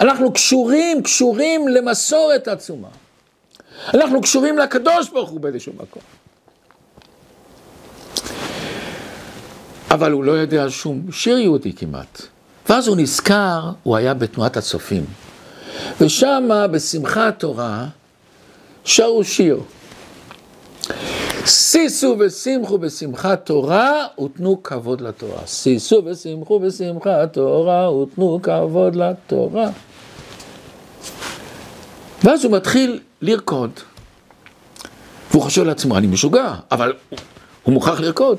אנחנו 0.00 0.32
קשורים, 0.32 1.02
קשורים 1.02 1.68
למסורת 1.68 2.48
עצומה. 2.48 2.88
אנחנו 3.94 4.20
קשורים 4.20 4.58
לקדוש 4.58 5.08
ברוך 5.08 5.30
הוא 5.30 5.40
באיזשהו 5.40 5.72
מקום. 5.72 6.02
אבל 9.92 10.12
הוא 10.12 10.24
לא 10.24 10.32
יודע 10.32 10.66
שום 10.68 11.02
שיר 11.10 11.38
יהודי 11.38 11.72
כמעט. 11.72 12.22
ואז 12.68 12.88
הוא 12.88 12.96
נזכר, 12.96 13.70
הוא 13.82 13.96
היה 13.96 14.14
בתנועת 14.14 14.56
הצופים. 14.56 15.04
ושם, 16.00 16.48
בשמחת 16.72 17.38
תורה, 17.38 17.86
שרו 18.84 19.24
שיר. 19.24 19.60
שישו 21.46 22.16
ושמחו 22.18 22.78
בשמחת 22.78 23.46
תורה 23.46 24.06
ותנו 24.24 24.62
כבוד 24.62 25.00
לתורה. 25.00 25.46
שישו 25.46 26.02
ושמחו 26.04 26.58
בשמחת 26.58 27.32
תורה 27.32 27.92
ותנו 27.96 28.40
כבוד 28.42 28.96
לתורה. 28.96 29.70
ואז 32.24 32.44
הוא 32.44 32.52
מתחיל 32.52 33.00
לרקוד. 33.22 33.70
והוא 35.30 35.42
חושב 35.42 35.62
לעצמו, 35.64 35.96
אני 35.96 36.06
משוגע, 36.06 36.54
אבל 36.70 36.92
הוא 37.62 37.74
מוכרח 37.74 38.00
לרקוד. 38.00 38.38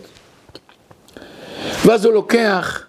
ואז 1.86 2.06
הוא 2.06 2.14
לוקח 2.14 2.86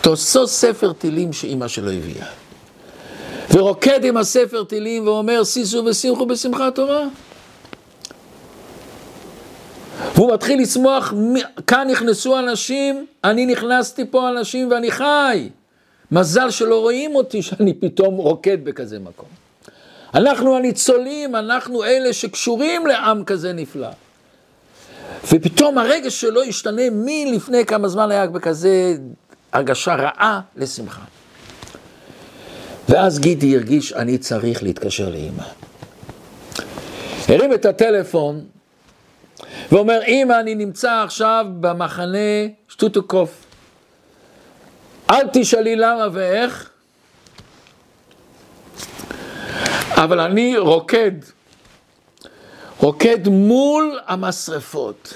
את 0.00 0.06
אותו 0.06 0.46
ספר 0.46 0.92
טילים 0.92 1.32
שאימא 1.32 1.68
שלו 1.68 1.90
הביאה. 1.90 2.26
ורוקד 3.54 4.04
עם 4.04 4.16
הספר 4.16 4.64
טילים 4.64 5.06
ואומר, 5.06 5.44
שישו 5.44 5.84
ושמחו 5.84 6.26
בשמחת 6.26 6.74
תורה. 6.74 7.04
והוא 10.14 10.34
מתחיל 10.34 10.62
לשמוח, 10.62 11.14
כאן 11.66 11.88
נכנסו 11.90 12.38
אנשים, 12.38 13.06
אני 13.24 13.46
נכנסתי 13.46 14.04
פה 14.10 14.28
אנשים 14.28 14.70
ואני 14.70 14.90
חי. 14.90 15.48
מזל 16.10 16.50
שלא 16.50 16.80
רואים 16.80 17.14
אותי 17.14 17.42
שאני 17.42 17.74
פתאום 17.74 18.14
רוקד 18.14 18.64
בכזה 18.64 18.98
מקום. 18.98 19.28
אנחנו 20.14 20.56
הניצולים, 20.56 21.36
אנחנו 21.36 21.84
אלה 21.84 22.12
שקשורים 22.12 22.86
לעם 22.86 23.24
כזה 23.24 23.52
נפלא. 23.52 23.88
ופתאום 25.24 25.78
הרגש 25.78 26.20
שלו 26.20 26.42
השתנה 26.42 26.82
מלפני 26.92 27.66
כמה 27.66 27.88
זמן 27.88 28.10
היה 28.10 28.26
בכזה 28.26 28.94
הרגשה 29.52 29.94
רעה 29.94 30.40
לשמחה. 30.56 31.02
ואז 32.88 33.18
גידי 33.18 33.56
הרגיש, 33.56 33.92
אני 33.92 34.18
צריך 34.18 34.62
להתקשר 34.62 35.08
לאימא. 35.08 35.44
הרים 37.28 37.52
את 37.54 37.64
הטלפון 37.64 38.44
ואומר, 39.72 40.02
אימא, 40.02 40.40
אני 40.40 40.54
נמצא 40.54 41.02
עכשיו 41.04 41.46
במחנה 41.60 42.18
שטוטוקוף. 42.68 43.44
אל 45.10 45.28
תשאלי 45.32 45.76
למה 45.76 46.06
ואיך, 46.12 46.70
אבל 49.94 50.20
אני 50.20 50.58
רוקד, 50.58 51.12
רוקד 52.82 53.28
מול 53.28 53.98
המשרפות, 54.06 55.14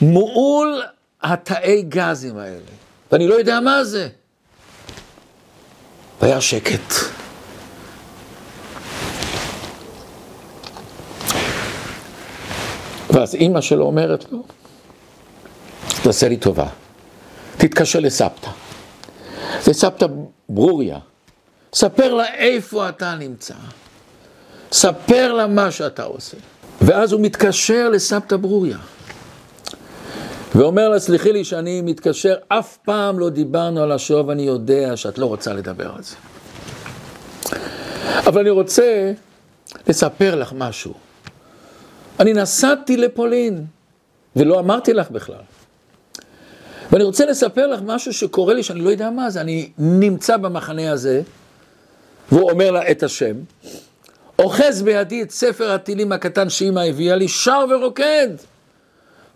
מול 0.00 0.82
התאי 1.22 1.82
גזים 1.82 2.38
האלה, 2.38 2.70
ואני 3.12 3.28
לא 3.28 3.34
יודע 3.34 3.60
מה 3.60 3.84
זה. 3.84 4.08
והיה 6.20 6.40
שקט. 6.40 6.92
ואז 13.10 13.34
אימא 13.34 13.60
שלו 13.60 13.84
אומרת 13.84 14.32
לו, 14.32 14.42
תעשה 16.02 16.28
לי 16.28 16.36
טובה, 16.36 16.68
תתקשר 17.56 18.00
לסבתא. 18.00 18.50
זה 19.62 19.72
סבתא 19.72 20.06
ברוריה, 20.48 20.98
ספר 21.72 22.14
לה 22.14 22.34
איפה 22.34 22.88
אתה 22.88 23.14
נמצא, 23.14 23.54
ספר 24.72 25.32
לה 25.32 25.46
מה 25.46 25.70
שאתה 25.70 26.02
עושה. 26.02 26.36
ואז 26.80 27.12
הוא 27.12 27.20
מתקשר 27.20 27.88
לסבתא 27.88 28.36
ברוריה, 28.36 28.78
ואומר 30.54 30.88
לה, 30.88 30.98
סליחי 30.98 31.32
לי 31.32 31.44
שאני 31.44 31.80
מתקשר, 31.80 32.34
אף 32.48 32.76
פעם 32.76 33.18
לא 33.18 33.28
דיברנו 33.28 33.82
על 33.82 33.92
השואה 33.92 34.26
ואני 34.26 34.42
יודע 34.42 34.96
שאת 34.96 35.18
לא 35.18 35.26
רוצה 35.26 35.52
לדבר 35.52 35.92
על 35.96 36.02
זה. 36.02 36.16
אבל 38.26 38.40
אני 38.40 38.50
רוצה 38.50 39.12
לספר 39.86 40.34
לך 40.34 40.52
משהו. 40.56 40.94
אני 42.20 42.32
נסעתי 42.32 42.96
לפולין, 42.96 43.64
ולא 44.36 44.60
אמרתי 44.60 44.92
לך 44.92 45.10
בכלל. 45.10 45.42
ואני 46.92 47.04
רוצה 47.04 47.26
לספר 47.26 47.66
לך 47.66 47.80
משהו 47.84 48.12
שקורה 48.12 48.54
לי 48.54 48.62
שאני 48.62 48.80
לא 48.80 48.90
יודע 48.90 49.10
מה 49.10 49.30
זה. 49.30 49.40
אני 49.40 49.70
נמצא 49.78 50.36
במחנה 50.36 50.92
הזה, 50.92 51.22
והוא 52.32 52.50
אומר 52.50 52.70
לה 52.70 52.90
את 52.90 53.02
השם, 53.02 53.36
אוחז 54.38 54.82
בידי 54.82 55.22
את 55.22 55.30
ספר 55.30 55.72
הטילים 55.72 56.12
הקטן 56.12 56.50
שאימא 56.50 56.80
הביאה 56.80 57.16
לי, 57.16 57.28
שר 57.28 57.64
ורוקד, 57.70 58.28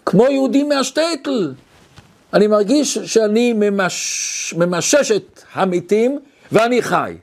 כמו 0.06 0.24
יהודי 0.24 0.62
מהשטייטל. 0.62 1.54
אני 2.34 2.46
מרגיש 2.46 2.98
שאני 2.98 3.52
ממש, 3.52 4.54
ממשש 4.56 5.10
את 5.10 5.42
המתים 5.54 6.18
ואני 6.52 6.82
חי. 6.82 7.16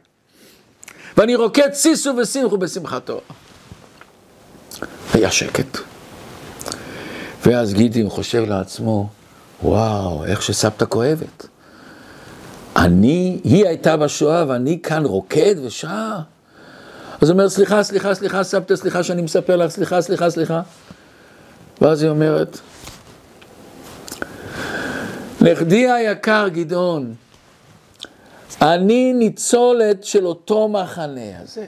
ואני 1.18 1.36
רוקד 1.36 1.74
סיסו 1.74 2.14
ושמחו 2.18 2.58
בשמחתו. 2.58 3.22
היה 5.14 5.32
שקט. 5.32 5.78
ואז 7.46 7.74
גידי 7.74 8.04
חושב 8.10 8.44
לעצמו, 8.48 9.10
וואו, 9.64 10.26
איך 10.26 10.42
שסבתא 10.42 10.86
כואבת. 10.90 11.48
אני, 12.76 13.40
היא 13.44 13.66
הייתה 13.66 13.98
בשואה 13.98 14.46
ואני 14.48 14.80
כאן 14.84 15.06
רוקד 15.06 15.56
ושר. 15.66 16.20
אז 17.22 17.30
הוא 17.30 17.34
אומר, 17.34 17.50
סליחה, 17.50 17.84
סליחה, 17.84 18.14
סליחה, 18.14 18.44
סבתא, 18.44 18.76
סליחה 18.76 19.04
שאני 19.04 19.22
מספר 19.22 19.56
לך, 19.56 19.72
סליחה, 19.72 20.02
סליחה, 20.02 20.30
סליחה. 20.30 20.62
ואז 21.82 22.02
היא 22.02 22.10
אומרת, 22.10 22.60
נכדי 25.42 25.92
היקר 25.92 26.48
גדעון, 26.48 27.14
אני 28.62 29.14
ניצולת 29.14 30.04
של 30.04 30.26
אותו 30.26 30.68
מחנה 30.68 31.40
הזה. 31.42 31.66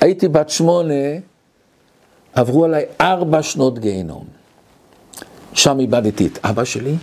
הייתי 0.00 0.28
בת 0.28 0.50
שמונה, 0.50 0.94
עברו 2.34 2.64
עליי 2.64 2.84
ארבע 3.00 3.42
שנות 3.42 3.78
גיהנום. 3.78 4.24
שם 5.54 5.80
איבדתי 5.80 6.26
את 6.26 6.38
אבא 6.44 6.64
שלי 6.64 6.94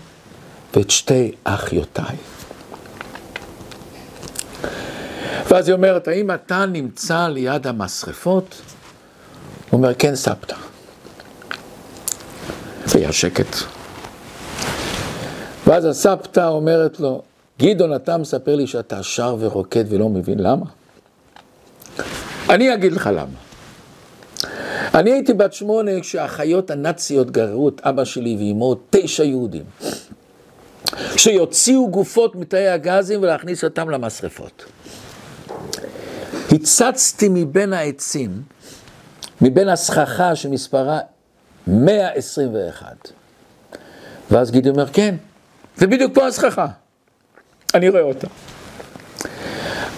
ואת 0.76 0.90
שתי 0.90 1.32
אחיותיי. 1.44 2.16
ואז 5.56 5.68
היא 5.68 5.76
אומרת, 5.76 6.08
האם 6.08 6.32
אתה 6.32 6.66
נמצא 6.66 7.28
ליד 7.28 7.68
המשרפות? 7.68 8.62
הוא 9.70 9.78
אומר, 9.78 9.94
כן, 9.94 10.16
סבתא. 10.16 10.56
והיה 12.88 13.12
שקט. 13.12 13.56
ואז 15.68 15.86
הסבתא 15.86 16.48
אומרת 16.48 17.00
לו, 17.00 17.22
גדעון, 17.60 17.96
אתה 17.96 18.18
מספר 18.18 18.56
לי 18.56 18.68
שאתה 18.68 19.04
שר 19.04 19.36
ורוקד 19.40 19.84
ולא 19.90 20.10
מבין 20.10 20.40
למה? 20.40 20.66
אני 22.50 22.74
אגיד 22.74 22.94
לך 22.94 23.10
למה. 23.14 23.40
אני 24.94 25.12
הייתי 25.12 25.34
בת 25.34 25.54
שמונה 25.54 25.92
כשהאחיות 26.02 26.72
הנאציות 26.72 27.32
גררו 27.32 27.70
את 27.70 27.82
אבא 27.84 28.06
שלי 28.06 28.36
ואימו, 28.36 28.76
תשע 28.90 29.24
יהודים, 29.24 29.64
שיוציאו 31.18 31.92
גופות 31.92 32.36
מתאי 32.36 32.68
הגזים 32.68 33.22
ולהכניס 33.22 33.64
אותם 33.64 33.90
למשרפות. 33.90 34.66
הצצתי 36.56 37.28
מבין 37.30 37.74
העצים, 37.74 38.42
מבין 39.42 39.70
הסככה 39.70 40.36
שמספרה 40.36 41.00
121. 41.68 43.12
ואז 44.32 44.52
גידי 44.52 44.70
אומר, 44.70 44.88
כן, 44.94 45.16
זה 45.78 45.88
בדיוק 45.88 46.14
פה 46.14 46.28
הסככה. 46.28 46.68
אני 47.74 47.90
רואה 47.90 48.02
אותה. 48.02 48.28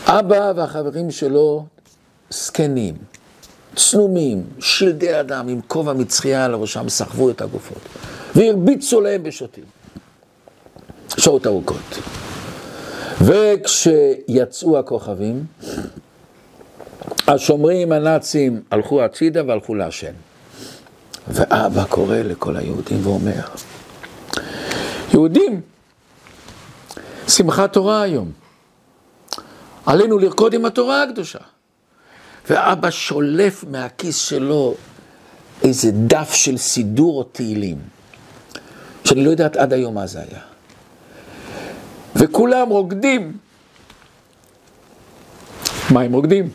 אבא 0.05 0.53
והחברים 0.55 1.11
שלו 1.11 1.65
זקנים, 2.29 2.95
צנומים, 3.75 4.43
שלדי 4.59 5.19
אדם 5.19 5.47
עם 5.47 5.61
כובע 5.67 5.93
מצחייה 5.93 6.45
על 6.45 6.53
ראשם, 6.53 6.89
סחבו 6.89 7.29
את 7.29 7.41
הגופות 7.41 7.81
והרביצו 8.35 9.01
להם 9.01 9.23
בשוטים. 9.23 9.63
שעות 11.17 11.47
ארוכות. 11.47 11.99
וכשיצאו 13.21 14.79
הכוכבים, 14.79 15.45
השומרים 17.27 17.91
הנאצים 17.91 18.61
הלכו 18.71 19.03
הצידה 19.03 19.41
והלכו 19.47 19.75
לעשן. 19.75 20.13
ואבא 21.27 21.83
קורא 21.83 22.17
לכל 22.17 22.57
היהודים 22.57 23.07
ואומר, 23.07 23.41
יהודים, 25.13 25.61
שמחת 27.27 27.73
תורה 27.73 28.01
היום. 28.01 28.31
עלינו 29.85 30.17
לרקוד 30.17 30.53
עם 30.53 30.65
התורה 30.65 31.03
הקדושה. 31.03 31.39
ואבא 32.49 32.91
שולף 32.91 33.63
מהכיס 33.63 34.17
שלו 34.17 34.75
איזה 35.63 35.91
דף 35.91 36.33
של 36.33 36.57
סידור 36.57 37.17
או 37.17 37.23
תהילים, 37.23 37.77
שאני 39.03 39.25
לא 39.25 39.29
יודעת 39.29 39.55
עד 39.55 39.73
היום 39.73 39.95
מה 39.95 40.07
זה 40.07 40.19
היה. 40.19 40.39
וכולם 42.15 42.69
רוקדים. 42.69 43.37
מה 45.89 46.01
הם 46.01 46.13
רוקדים? 46.13 46.49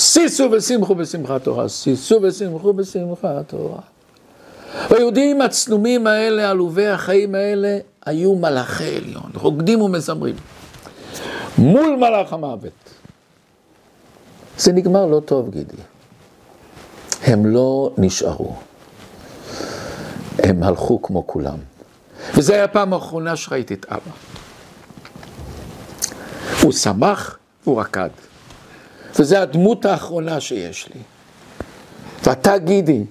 שישו 0.00 0.48
ושמחו 0.52 0.94
בשמחת 0.94 1.44
תורה, 1.44 1.68
שישו 1.68 2.18
ושמחו 2.22 2.72
בשמחת 2.72 3.28
תורה. 3.46 3.80
היהודים 4.90 5.42
הצנומים 5.42 6.06
האלה, 6.06 6.50
עלובי 6.50 6.86
החיים 6.86 7.34
האלה, 7.34 7.78
היו 8.06 8.34
מלאכי 8.34 8.96
עליון, 8.96 9.30
רוקדים 9.34 9.80
ומזמרים. 9.80 10.34
מול 11.58 11.96
מלאך 11.96 12.32
המוות. 12.32 12.72
זה 14.58 14.72
נגמר 14.72 15.06
לא 15.06 15.20
טוב, 15.20 15.50
גידי. 15.50 15.82
הם 17.22 17.46
לא 17.46 17.90
נשארו. 17.98 18.54
הם 20.38 20.62
הלכו 20.62 21.02
כמו 21.02 21.26
כולם. 21.26 21.58
וזו 22.34 22.52
הייתה 22.52 22.64
הפעם 22.64 22.92
האחרונה 22.92 23.36
שראיתי 23.36 23.74
את 23.74 23.86
אבא. 23.88 24.10
הוא 26.62 26.72
שמח, 26.72 27.38
הוא 27.64 27.80
רקד. 27.80 28.08
וזו 29.18 29.36
הדמות 29.36 29.84
האחרונה 29.84 30.40
שיש 30.40 30.88
לי. 30.94 31.00
ואתה 32.24 32.58
גידי, 32.58 33.04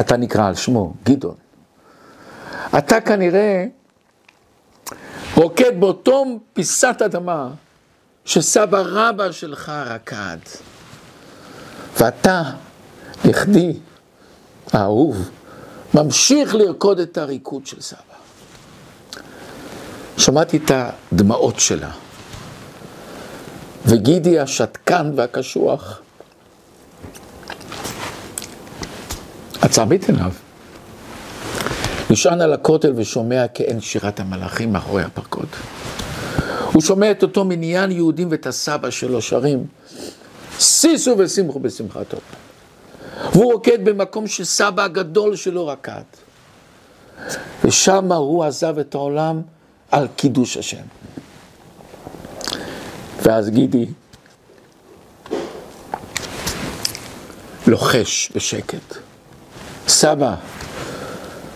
אתה 0.00 0.16
נקרא 0.16 0.46
על 0.46 0.54
שמו, 0.54 0.92
גדעון. 1.04 1.34
אתה 2.78 3.00
כנראה 3.00 3.66
רוקד 5.34 5.80
באותו 5.80 6.24
פיסת 6.52 7.02
אדמה 7.04 7.48
שסבא 8.24 8.82
רבא 8.84 9.32
שלך 9.32 9.68
רקד. 9.68 10.38
ואתה 12.00 12.42
נכדי, 13.24 13.72
האהוב, 14.72 15.30
ממשיך 15.94 16.54
לרקוד 16.54 16.98
את 16.98 17.18
הריקוד 17.18 17.66
של 17.66 17.80
סבא. 17.80 18.00
שמעתי 20.16 20.56
את 20.56 20.70
הדמעות 20.70 21.60
שלה, 21.60 21.90
וגידי 23.86 24.38
השתקן 24.38 25.12
והקשוח 25.16 26.00
עצם 29.60 29.92
את 29.92 30.08
עיניו. 30.08 30.32
נשען 32.10 32.40
על 32.40 32.52
הכותל 32.52 32.92
ושומע 32.96 33.44
כעין 33.54 33.80
שירת 33.80 34.20
המלאכים 34.20 34.72
מאחורי 34.72 35.02
הפרקוד. 35.02 35.46
הוא 36.72 36.82
שומע 36.82 37.10
את 37.10 37.22
אותו 37.22 37.44
מניין 37.44 37.90
יהודים 37.90 38.28
ואת 38.30 38.46
הסבא 38.46 38.90
שלו 38.90 39.22
שרים, 39.22 39.66
שישו 40.58 41.14
ושמחו 41.18 41.60
בשמחתו. 41.60 42.16
והוא 43.32 43.52
רוקד 43.52 43.84
במקום 43.84 44.26
שסבא 44.26 44.82
הגדול 44.82 45.36
שלו 45.36 45.66
רקד. 45.66 46.02
ושם 47.64 48.12
הוא 48.12 48.44
עזב 48.44 48.78
את 48.78 48.94
העולם 48.94 49.42
על 49.90 50.06
קידוש 50.16 50.56
השם. 50.56 50.99
ואז 53.22 53.50
גידי 53.50 53.86
לוחש 57.66 58.32
בשקט, 58.34 58.96
סבא, 59.88 60.34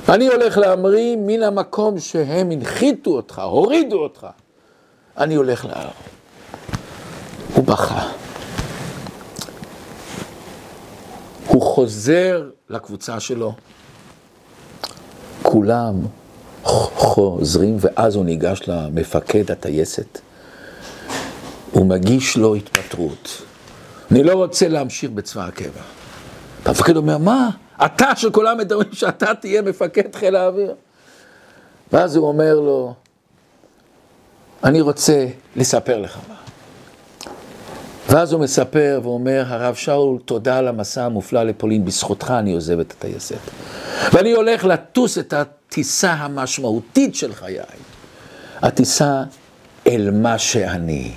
אני 0.08 0.26
הולך 0.26 0.58
להמריא 0.58 1.16
מן 1.16 1.42
המקום 1.42 1.98
שהם 1.98 2.50
הנחיתו 2.50 3.10
אותך, 3.10 3.38
הורידו 3.38 4.02
אותך. 4.02 4.26
אני 5.18 5.34
הולך 5.34 5.64
להר. 5.64 5.88
הוא 7.54 7.64
בכה. 7.64 8.08
הוא 11.46 11.62
חוזר 11.62 12.50
לקבוצה 12.70 13.20
שלו. 13.20 13.52
כולם 15.42 15.94
חוזרים, 16.62 17.76
ואז 17.80 18.16
הוא 18.16 18.24
ניגש 18.24 18.60
למפקד 18.68 19.50
הטייסת. 19.50 20.18
הוא 21.74 21.86
מגיש 21.86 22.36
לו 22.36 22.54
התפטרות. 22.54 23.42
אני 24.10 24.22
לא 24.22 24.32
רוצה 24.32 24.68
להמשיך 24.68 25.10
בצבא 25.10 25.46
הקבע. 25.46 25.80
המפקד 26.64 26.96
אומר, 26.96 27.18
מה? 27.18 27.50
אתה 27.84 28.16
שכולם 28.16 28.58
מדברים 28.58 28.92
שאתה 28.92 29.34
תהיה 29.34 29.62
מפקד 29.62 30.14
חיל 30.16 30.36
האוויר. 30.36 30.74
ואז 31.92 32.16
הוא 32.16 32.28
אומר 32.28 32.54
לו, 32.54 32.94
אני 34.64 34.80
רוצה 34.80 35.26
לספר 35.56 35.98
לך 35.98 36.18
מה. 36.28 36.34
ואז 38.08 38.32
הוא 38.32 38.40
מספר 38.40 39.00
ואומר, 39.02 39.44
הרב 39.46 39.74
שאול, 39.74 40.18
תודה 40.24 40.58
על 40.58 40.68
המסע 40.68 41.04
המופלא 41.04 41.42
לפולין, 41.42 41.84
בזכותך 41.84 42.34
אני 42.38 42.54
עוזב 42.54 42.78
את 42.78 42.94
הטייסת. 42.98 43.36
ואני 44.12 44.32
הולך 44.32 44.64
לטוס 44.64 45.18
את 45.18 45.32
הטיסה 45.32 46.12
המשמעותית 46.12 47.14
של 47.14 47.34
חיי, 47.34 47.58
הטיסה 48.62 49.22
אל 49.86 50.10
מה 50.10 50.38
שאני. 50.38 51.12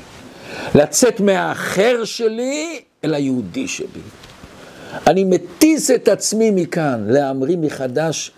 לצאת 0.76 1.20
מהאחר 1.20 2.04
שלי 2.06 2.82
אל 3.04 3.14
היהודי 3.14 3.68
שבי. 3.68 4.00
אני 5.08 5.24
מטיס 5.24 5.92
את 5.92 6.08
עצמי 6.08 6.52
מכאן, 6.52 7.04
להמריא 7.08 7.58
מחדש 7.58 8.32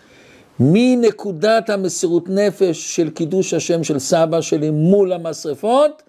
מנקודת 0.60 1.70
המסירות 1.70 2.30
נפש 2.30 2.96
של 2.96 3.10
קידוש 3.10 3.54
השם 3.54 3.84
של 3.84 4.00
סבא 4.00 4.42
שלי 4.42 4.70
מול 4.70 5.14
המשרפות, 5.14 6.04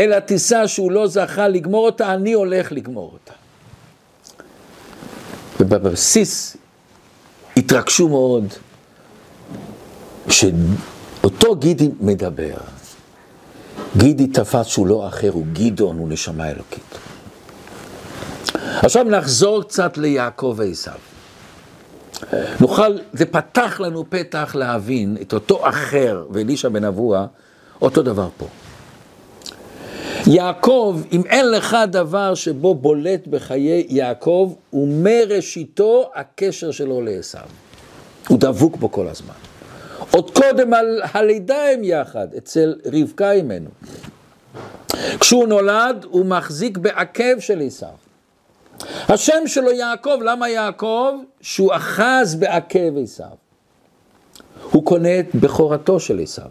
אל 0.00 0.12
הטיסה 0.12 0.68
שהוא 0.68 0.92
לא 0.92 1.06
זכה 1.06 1.48
לגמור 1.48 1.86
אותה, 1.86 2.14
אני 2.14 2.32
הולך 2.32 2.72
לגמור 2.72 3.10
אותה. 3.12 3.32
ובבסיס 5.60 6.56
התרגשו 7.56 8.08
מאוד 8.08 8.44
שאותו 10.28 11.56
גידי 11.56 11.88
מדבר. 12.00 12.56
גידי 13.96 14.26
תפס 14.26 14.66
שהוא 14.66 14.86
לא 14.86 15.08
אחר, 15.08 15.30
הוא 15.32 15.44
גדעון, 15.52 15.98
הוא 15.98 16.08
נשמה 16.08 16.50
אלוקית. 16.50 16.98
עכשיו 18.82 19.04
נחזור 19.04 19.62
קצת 19.62 19.98
ליעקב 19.98 20.54
ועשיו. 20.56 20.94
נוכל, 22.60 22.98
זה 23.12 23.26
פתח 23.26 23.80
לנו 23.80 24.04
פתח 24.08 24.54
להבין 24.58 25.16
את 25.20 25.32
אותו 25.32 25.68
אחר 25.68 26.24
ואלישע 26.30 26.68
בן 26.68 26.84
אבוה, 26.84 27.26
אותו 27.82 28.02
דבר 28.02 28.28
פה. 28.38 28.46
יעקב, 30.26 31.00
אם 31.12 31.22
אין 31.26 31.50
לך 31.50 31.76
דבר 31.88 32.34
שבו 32.34 32.74
בולט 32.74 33.26
בחיי 33.26 33.86
יעקב, 33.88 34.54
הוא 34.70 34.88
מראשיתו 34.88 36.10
הקשר 36.14 36.70
שלו 36.70 37.02
לעשו. 37.02 37.38
הוא 38.28 38.38
דבוק 38.38 38.76
בו 38.76 38.92
כל 38.92 39.08
הזמן. 39.08 39.51
עוד 40.12 40.30
קודם 40.30 40.74
על 40.74 41.00
הלידה 41.12 41.64
הם 41.72 41.84
יחד, 41.84 42.34
אצל 42.38 42.74
רבקה 42.92 43.32
אימנו. 43.32 43.70
כשהוא 45.20 45.46
נולד, 45.46 46.04
הוא 46.10 46.26
מחזיק 46.26 46.78
בעקב 46.78 47.40
של 47.40 47.60
עשו. 47.60 47.86
השם 49.08 49.46
שלו 49.46 49.70
יעקב, 49.70 50.18
למה 50.22 50.48
יעקב? 50.48 51.12
שהוא 51.40 51.74
אחז 51.74 52.34
בעקב 52.34 52.98
עשו. 53.02 53.24
הוא 54.70 54.84
קונה 54.84 55.20
את 55.20 55.34
בכורתו 55.34 56.00
של 56.00 56.20
עשו. 56.20 56.42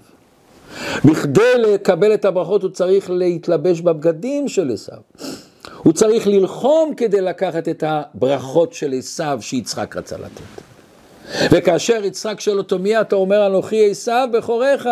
בכדי 1.05 1.57
לקבל 1.57 2.13
את 2.13 2.25
הברכות 2.25 2.63
הוא 2.63 2.71
צריך 2.71 3.09
להתלבש 3.09 3.81
בבגדים 3.81 4.47
של 4.47 4.71
עשו. 4.73 4.91
הוא 5.77 5.93
צריך 5.93 6.27
ללחום 6.27 6.93
כדי 6.97 7.21
לקחת 7.21 7.67
את 7.67 7.83
הברכות 7.87 8.73
של 8.73 8.93
עשו 8.93 9.41
שיצחק 9.41 9.97
רצה 9.97 10.17
לתת. 10.17 10.70
וכאשר 11.51 12.05
יצחק 12.05 12.39
שואל 12.39 12.57
אותו 12.57 12.79
מי 12.79 13.01
אתה 13.01 13.15
אומר 13.15 13.47
אנוכי 13.47 13.91
עשו 13.91 14.11
בכוריך. 14.33 14.89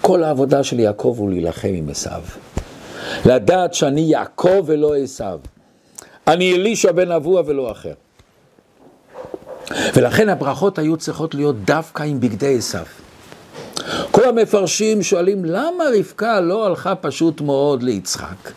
כל 0.00 0.24
העבודה 0.24 0.64
של 0.64 0.80
יעקב 0.80 1.14
הוא 1.18 1.30
להילחם 1.30 1.72
עם 1.74 1.88
עשו. 1.88 2.10
לדעת 3.24 3.74
שאני 3.74 4.00
יעקב 4.00 4.62
ולא 4.66 4.96
עשו. 4.96 5.24
אני 6.26 6.54
אלישע 6.54 6.92
בן 6.92 7.12
אבוה 7.12 7.42
ולא 7.46 7.70
אחר. 7.70 7.92
ולכן 9.94 10.28
הברכות 10.28 10.78
היו 10.78 10.96
צריכות 10.96 11.34
להיות 11.34 11.64
דווקא 11.64 12.02
עם 12.02 12.20
בגדי 12.20 12.58
עשו. 12.58 12.78
כל 14.10 14.28
המפרשים 14.28 15.02
שואלים, 15.02 15.44
למה 15.44 15.84
רבקה 15.98 16.40
לא 16.40 16.66
הלכה 16.66 16.94
פשוט 16.94 17.40
מאוד 17.40 17.82
ליצחק? 17.82 18.50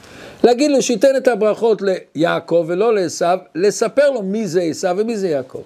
להגיד 0.43 0.71
לו 0.71 0.81
שייתן 0.81 1.15
את 1.17 1.27
הברכות 1.27 1.81
ליעקב 1.81 2.65
ולא 2.67 2.95
לעשו, 2.95 3.25
לספר 3.55 4.09
לו 4.09 4.21
מי 4.21 4.47
זה 4.47 4.61
עשו 4.61 4.97
ומי 4.97 5.17
זה 5.17 5.29
יעקב. 5.29 5.61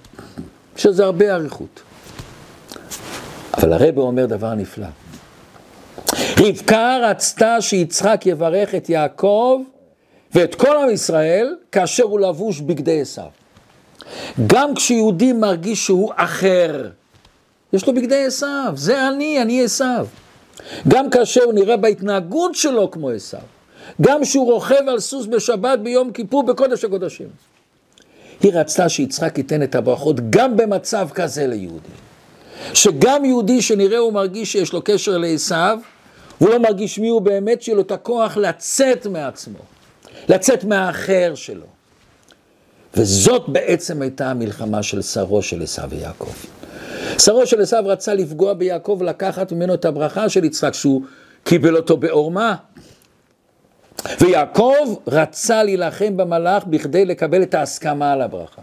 שזה 0.77 1.05
הרבה 1.05 1.35
אריכות. 1.35 1.81
אבל 3.57 3.73
הרב 3.73 3.97
אומר 3.97 4.25
דבר 4.25 4.53
נפלא. 4.53 4.87
רבקה 6.39 6.97
רצתה 7.01 7.61
שיצחק 7.61 8.21
יברך 8.25 8.75
את 8.75 8.89
יעקב 8.89 9.61
ואת 10.33 10.55
כל 10.55 10.77
עם 10.77 10.89
ישראל 10.89 11.55
כאשר 11.71 12.03
הוא 12.03 12.19
לבוש 12.19 12.59
בגדי 12.59 13.01
עשו. 13.01 13.21
גם 14.47 14.75
כשיהודי 14.75 15.33
מרגיש 15.33 15.85
שהוא 15.85 16.11
אחר, 16.15 16.89
יש 17.73 17.87
לו 17.87 17.93
בגדי 17.93 18.25
עשו, 18.25 18.45
זה 18.75 19.07
אני, 19.07 19.41
אני 19.41 19.63
עשו. 19.63 19.83
גם 20.87 21.09
כאשר 21.09 21.43
הוא 21.43 21.53
נראה 21.53 21.77
בהתנהגות 21.77 22.55
שלו 22.55 22.91
כמו 22.91 23.09
עשו. 23.09 23.37
גם 24.01 24.21
כשהוא 24.23 24.53
רוכב 24.53 24.89
על 24.89 24.99
סוס 24.99 25.25
בשבת 25.25 25.79
ביום 25.79 26.11
כיפור 26.11 26.43
בקודש 26.43 26.85
הקודשים. 26.85 27.27
היא 28.41 28.51
רצתה 28.53 28.89
שיצחק 28.89 29.37
ייתן 29.37 29.63
את 29.63 29.75
הברכות 29.75 30.29
גם 30.29 30.57
במצב 30.57 31.09
כזה 31.13 31.47
ליהודי. 31.47 31.89
שגם 32.73 33.25
יהודי 33.25 33.61
שנראה 33.61 33.97
הוא 33.97 34.13
מרגיש 34.13 34.51
שיש 34.51 34.73
לו 34.73 34.81
קשר 34.83 35.17
לעשו, 35.17 35.55
והוא 36.41 36.49
לא 36.49 36.59
מרגיש 36.59 36.99
מי 36.99 37.07
הוא 37.07 37.21
באמת, 37.21 37.61
שיהיה 37.61 37.75
לו 37.75 37.81
את 37.81 37.91
הכוח 37.91 38.37
לצאת 38.37 39.07
מעצמו. 39.07 39.59
לצאת 40.29 40.63
מהאחר 40.63 41.31
שלו. 41.35 41.65
וזאת 42.95 43.49
בעצם 43.49 44.01
הייתה 44.01 44.31
המלחמה 44.31 44.83
של 44.83 45.01
שרו 45.01 45.41
של 45.41 45.61
עשו 45.61 45.89
ויעקב. 45.89 46.31
שרו 47.19 47.45
של 47.45 47.61
עשו 47.61 47.77
רצה 47.85 48.13
לפגוע 48.13 48.53
ביעקב, 48.53 48.99
לקחת 49.03 49.51
ממנו 49.51 49.73
את 49.73 49.85
הברכה 49.85 50.29
של 50.29 50.43
יצחק, 50.43 50.73
שהוא 50.73 51.01
קיבל 51.43 51.77
אותו 51.77 51.97
בעורמה. 51.97 52.55
ויעקב 54.21 54.95
רצה 55.07 55.63
להילחם 55.63 56.17
במלאך 56.17 56.63
בכדי 56.65 57.05
לקבל 57.05 57.43
את 57.43 57.53
ההסכמה 57.53 58.13
על 58.13 58.21
הברכה. 58.21 58.61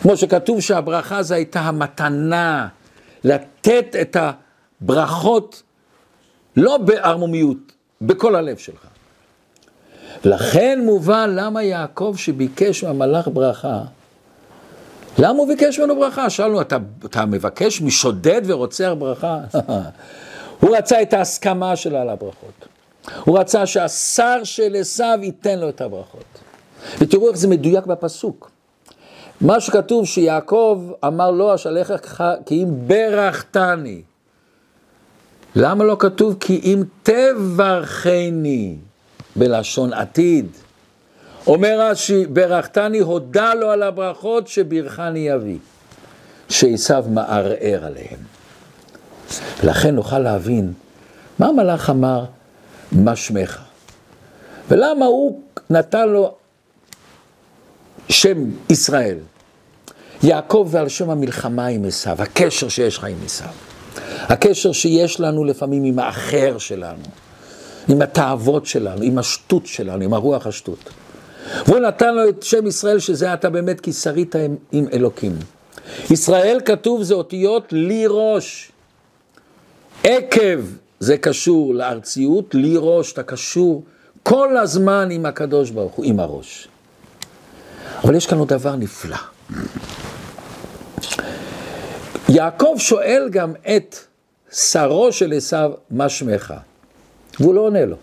כמו 0.00 0.16
שכתוב 0.16 0.60
שהברכה 0.60 1.22
זו 1.22 1.34
הייתה 1.34 1.60
המתנה, 1.60 2.68
לתת 3.24 3.96
את 4.00 4.16
הברכות 4.80 5.62
לא 6.56 6.76
בערמומיות, 6.76 7.72
בכל 8.00 8.34
הלב 8.36 8.56
שלך. 8.56 8.86
ולכן 10.24 10.80
מובן 10.84 11.30
למה 11.34 11.62
יעקב 11.62 12.14
שביקש 12.16 12.84
מהמלאך 12.84 13.28
ברכה, 13.32 13.80
למה 15.18 15.38
הוא 15.38 15.48
ביקש 15.48 15.78
ממנו 15.78 15.96
ברכה? 15.96 16.30
שאלנו, 16.30 16.60
אתה, 16.60 16.76
אתה 17.04 17.26
מבקש 17.26 17.82
משודד 17.82 18.42
ורוצח 18.44 18.92
ברכה? 18.98 19.38
הוא 20.60 20.76
רצה 20.76 21.02
את 21.02 21.12
ההסכמה 21.12 21.76
שלה 21.76 22.02
על 22.02 22.08
הברכות. 22.08 22.71
הוא 23.24 23.38
רצה 23.38 23.66
שהשר 23.66 24.40
של 24.44 24.76
עשו 24.80 25.04
ייתן 25.22 25.58
לו 25.58 25.68
את 25.68 25.80
הברכות. 25.80 26.24
ותראו 26.98 27.28
איך 27.28 27.36
זה 27.36 27.48
מדויק 27.48 27.86
בפסוק. 27.86 28.50
מה 29.40 29.60
שכתוב 29.60 30.06
שיעקב 30.06 30.90
אמר 31.06 31.30
לו 31.30 31.54
אשלחך 31.54 32.24
כי 32.46 32.62
אם 32.62 32.68
ברכתני. 32.86 34.02
למה 35.56 35.84
לא 35.84 35.96
כתוב 35.98 36.36
כי 36.40 36.60
אם 36.64 36.82
תברכני 37.02 38.76
בלשון 39.36 39.92
עתיד? 39.92 40.46
אומר 41.46 41.80
רש"י, 41.80 42.26
ברכתני 42.26 42.98
הודה 42.98 43.54
לו 43.54 43.70
על 43.70 43.82
הברכות 43.82 44.48
שברכני 44.48 45.34
אבי, 45.34 45.58
שעשו 46.48 46.94
מערער 47.10 47.84
עליהם. 47.84 48.18
לכן 49.64 49.94
נוכל 49.94 50.18
להבין 50.18 50.72
מה 51.38 51.46
המלאך 51.46 51.90
אמר, 51.90 52.24
מה 52.92 53.16
שמך? 53.16 53.58
ולמה 54.68 55.06
הוא 55.06 55.40
נתן 55.70 56.08
לו 56.08 56.34
שם 58.08 58.44
ישראל? 58.70 59.18
יעקב 60.22 60.68
ועל 60.70 60.88
שם 60.88 61.10
המלחמה 61.10 61.66
עם 61.66 61.84
עשיו, 61.84 62.22
הקשר 62.22 62.68
שיש 62.68 62.98
לך 62.98 63.04
עם 63.04 63.16
עשיו. 63.24 63.48
הקשר 64.18 64.72
שיש 64.72 65.20
לנו 65.20 65.44
לפעמים 65.44 65.84
עם 65.84 65.98
האחר 65.98 66.58
שלנו, 66.58 67.02
עם 67.88 68.02
התאוות 68.02 68.66
שלנו, 68.66 69.02
עם 69.02 69.18
השטות 69.18 69.66
שלנו, 69.66 70.04
עם 70.04 70.14
הרוח 70.14 70.46
השטות. 70.46 70.90
והוא 71.66 71.78
נתן 71.78 72.14
לו 72.14 72.28
את 72.28 72.42
שם 72.42 72.66
ישראל, 72.66 72.98
שזה 72.98 73.34
אתה 73.34 73.50
באמת 73.50 73.80
כי 73.80 73.92
שרית 73.92 74.36
עם, 74.36 74.56
עם 74.72 74.86
אלוקים. 74.92 75.32
ישראל 76.10 76.60
כתוב 76.64 77.02
זה 77.02 77.14
אותיות 77.14 77.72
לי 77.72 78.04
ראש. 78.08 78.72
עקב 80.04 80.60
זה 81.02 81.16
קשור 81.16 81.74
לארציות, 81.74 82.54
לי 82.54 82.74
ראש, 82.78 83.12
אתה 83.12 83.22
קשור 83.22 83.82
כל 84.22 84.56
הזמן 84.56 85.08
עם 85.10 85.26
הקדוש 85.26 85.70
ברוך 85.70 85.92
הוא, 85.92 86.04
עם 86.04 86.20
הראש. 86.20 86.68
אבל 88.04 88.14
יש 88.14 88.26
כאן 88.26 88.38
עוד 88.38 88.48
דבר 88.48 88.76
נפלא. 88.76 89.16
יעקב 92.28 92.74
שואל 92.78 93.28
גם 93.30 93.52
את 93.76 93.96
שרו 94.52 95.12
של 95.12 95.32
עשיו, 95.32 95.72
מה 95.90 96.08
שמך? 96.08 96.54
והוא 97.40 97.54
לא 97.54 97.60
עונה 97.60 97.84
לו. 97.84 97.96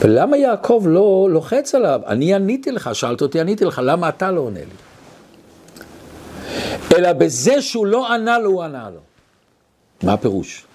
ולמה 0.00 0.36
יעקב 0.36 0.84
לא 0.86 1.28
לוחץ 1.30 1.74
עליו? 1.74 2.00
אני 2.06 2.34
עניתי 2.34 2.70
לך, 2.70 2.90
שאלת 2.92 3.22
אותי, 3.22 3.40
עניתי 3.40 3.64
לך, 3.64 3.80
למה 3.84 4.08
אתה 4.08 4.30
לא 4.30 4.40
עונה 4.40 4.60
לי? 4.60 4.76
אלא 6.96 7.12
בזה 7.12 7.62
שהוא 7.62 7.86
לא 7.86 8.12
ענה 8.12 8.38
לו, 8.38 8.50
הוא 8.50 8.62
ענה 8.62 8.90
לו. 8.90 9.00
מה 10.02 10.12
הפירוש? 10.12 10.67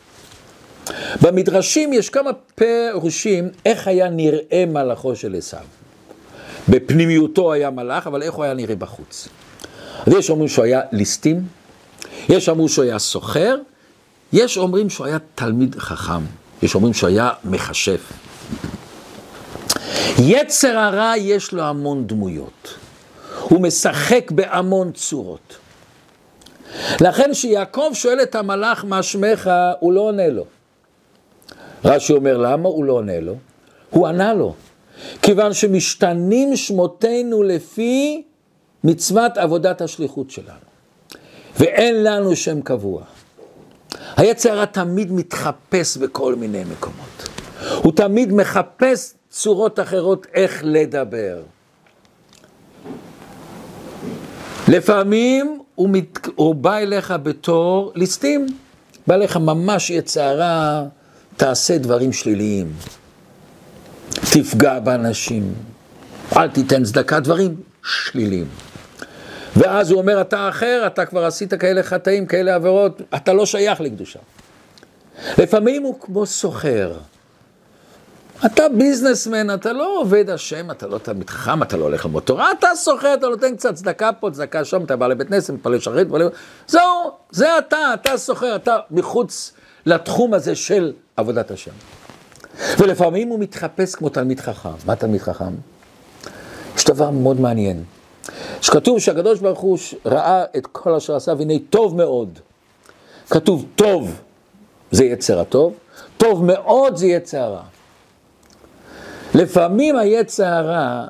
במדרשים 1.22 1.94
יש 1.94 2.10
כמה 2.10 2.30
פירושים 2.56 3.50
איך 3.66 3.88
היה 3.88 4.10
נראה 4.10 4.64
מלאכו 4.68 5.16
של 5.16 5.36
עשיו. 5.36 5.64
בפנימיותו 6.70 7.54
היה 7.54 7.70
מלאך, 7.70 8.08
אבל 8.08 8.24
איך 8.24 8.34
הוא 8.34 8.44
היה 8.44 8.54
נראה 8.54 8.76
בחוץ. 8.76 9.28
אז 10.08 10.14
יש 10.14 10.30
אומרים 10.30 10.50
שהוא 10.50 10.66
היה 10.66 10.82
ליסטים, 10.92 11.42
יש 12.30 12.50
אומרים 12.50 12.68
שהוא 12.68 12.86
היה 12.86 13.00
סוחר, 13.00 13.56
יש 14.34 14.58
אומרים 14.58 14.90
שהוא 14.90 15.08
היה 15.08 15.18
תלמיד 15.36 15.76
חכם, 15.80 16.22
יש 16.62 16.76
אומרים 16.76 16.94
שהוא 16.94 17.10
היה 17.10 17.30
מכשף. 17.46 18.12
יצר 20.20 20.78
הרע 20.78 21.14
יש 21.18 21.52
לו 21.52 21.64
המון 21.64 22.08
דמויות, 22.08 22.76
הוא 23.42 23.62
משחק 23.62 24.32
בהמון 24.32 24.92
צורות. 24.92 25.58
לכן 27.02 27.34
שיעקב 27.34 27.92
שואל 27.94 28.22
את 28.22 28.36
המלאך 28.36 28.86
מה 28.86 29.04
שמך, 29.04 29.50
הוא 29.80 29.94
לא 29.94 30.02
עונה 30.02 30.28
לו. 30.28 30.46
רש"י 31.86 32.14
אומר 32.14 32.38
למה 32.38 32.70
הוא 32.70 32.86
לא 32.86 32.94
עונה 32.94 33.20
לו? 33.20 33.36
הוא 33.90 34.08
ענה 34.08 34.34
לו. 34.34 34.54
כיוון 35.22 35.54
שמשתנים 35.54 36.56
שמותינו 36.56 37.44
לפי 37.44 38.24
מצוות 38.84 39.38
עבודת 39.38 39.82
השליחות 39.82 40.32
שלנו. 40.32 40.74
ואין 41.60 42.04
לנו 42.04 42.36
שם 42.36 42.62
קבוע. 42.62 43.04
היצר 44.18 44.66
תמיד 44.66 45.12
מתחפש 45.12 45.98
בכל 45.98 46.36
מיני 46.36 46.64
מקומות. 46.64 47.30
הוא 47.84 47.92
תמיד 47.92 48.34
מחפש 48.34 49.14
צורות 49.30 49.80
אחרות 49.80 50.28
איך 50.34 50.62
לדבר. 50.64 51.42
לפעמים 54.68 55.60
הוא, 55.76 55.90
מת... 55.90 56.28
הוא 56.36 56.56
בא 56.56 56.78
אליך 56.78 57.14
בתור 57.24 57.92
ליסטים, 57.96 58.48
בא 59.08 59.16
אליך 59.16 59.38
ממש 59.38 59.90
יצרה, 59.90 60.84
תעשה 61.38 61.78
דברים 61.78 62.14
שליליים, 62.14 62.74
תפגע 64.10 64.80
באנשים, 64.80 65.54
אל 66.38 66.48
תיתן 66.48 66.84
צדקה, 66.84 67.20
דברים 67.20 67.56
שליליים. 67.84 68.48
ואז 69.56 69.92
הוא 69.92 70.02
אומר, 70.02 70.22
אתה 70.22 70.50
אחר, 70.50 70.84
אתה 70.88 71.06
כבר 71.06 71.26
עשית 71.26 71.54
כאלה 71.54 71.84
חטאים, 71.84 72.26
כאלה 72.26 72.56
עבירות, 72.56 73.02
אתה 73.16 73.34
לא 73.34 73.46
שייך 73.46 73.82
לקדושה. 73.82 74.20
לפעמים 75.38 75.84
הוא 75.84 76.00
כמו 76.00 76.26
סוחר. 76.26 76.94
אתה 78.46 78.70
ביזנסמן, 78.70 79.54
אתה 79.54 79.74
לא 79.74 80.00
עובד 80.00 80.30
השם, 80.30 80.72
אתה 80.72 80.88
לא 80.88 80.98
תלמיד 80.98 81.30
חכם, 81.30 81.64
אתה 81.64 81.78
לא 81.78 81.84
הולך 81.84 82.06
ללמוד 82.06 82.24
תורה, 82.24 82.52
אתה 82.60 82.68
סוחר, 82.76 83.14
אתה 83.14 83.28
נותן 83.28 83.56
קצת 83.56 83.76
צדקה 83.76 84.10
פה, 84.14 84.30
צדקה 84.32 84.66
שם, 84.66 84.84
אתה 84.84 84.96
בא 84.96 85.08
לבית 85.08 85.32
נסם, 85.32 85.54
מתפלל 85.54 85.80
שרת, 85.80 86.08
מתפלל... 86.08 86.30
זהו, 86.68 87.12
זה 87.32 87.58
אתה, 87.58 87.94
אתה 87.94 88.18
סוחר, 88.18 88.56
אתה 88.56 88.78
מחוץ 88.92 89.54
לתחום 89.86 90.34
הזה 90.34 90.56
של 90.56 90.94
עבודת 91.18 91.52
השם. 91.52 91.72
ולפעמים 92.80 93.28
הוא 93.28 93.40
מתחפש 93.40 93.96
כמו 93.96 94.10
תלמיד 94.10 94.40
חכם. 94.40 94.70
מה 94.86 94.96
תלמיד 94.96 95.22
חכם? 95.22 95.54
יש 96.76 96.86
דבר 96.86 97.10
מאוד 97.10 97.40
מעניין. 97.40 97.84
שכתוב 98.62 99.00
שהקדוש 99.00 99.40
ברוך 99.40 99.60
הוא 99.60 99.78
ראה 100.06 100.44
את 100.58 100.68
כל 100.68 100.96
אשר 100.96 101.16
עשה, 101.16 101.34
והנה 101.38 101.54
טוב 101.70 101.96
מאוד. 101.96 102.40
כתוב 103.30 103.66
טוב 103.76 104.22
זה 104.92 105.06
יצר 105.06 105.40
הטוב, 105.40 105.74
טוב 106.18 106.46
מאוד 106.46 106.96
זה 106.96 107.08
יצר 107.08 107.38
הרע. 107.38 107.64
לפעמים 109.36 109.96
היצר 109.96 110.46
הרע 110.46 111.08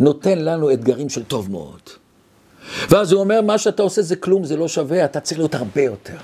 נותן 0.00 0.38
לנו 0.38 0.72
אתגרים 0.72 1.08
של 1.08 1.24
טוב 1.24 1.50
מאוד. 1.50 1.80
ואז 2.88 3.12
הוא 3.12 3.20
אומר, 3.20 3.40
מה 3.40 3.58
שאתה 3.58 3.82
עושה 3.82 4.02
זה 4.02 4.16
כלום, 4.16 4.44
זה 4.44 4.56
לא 4.56 4.68
שווה, 4.68 5.04
אתה 5.04 5.20
צריך 5.20 5.38
להיות 5.38 5.54
הרבה 5.54 5.82
יותר. 5.82 6.16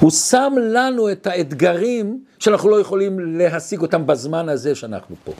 הוא 0.00 0.10
שם 0.10 0.52
לנו 0.58 1.12
את 1.12 1.26
האתגרים 1.26 2.24
שאנחנו 2.38 2.70
לא 2.70 2.80
יכולים 2.80 3.38
להשיג 3.38 3.82
אותם 3.82 4.06
בזמן 4.06 4.48
הזה 4.48 4.74
שאנחנו 4.74 5.16
פה. 5.24 5.32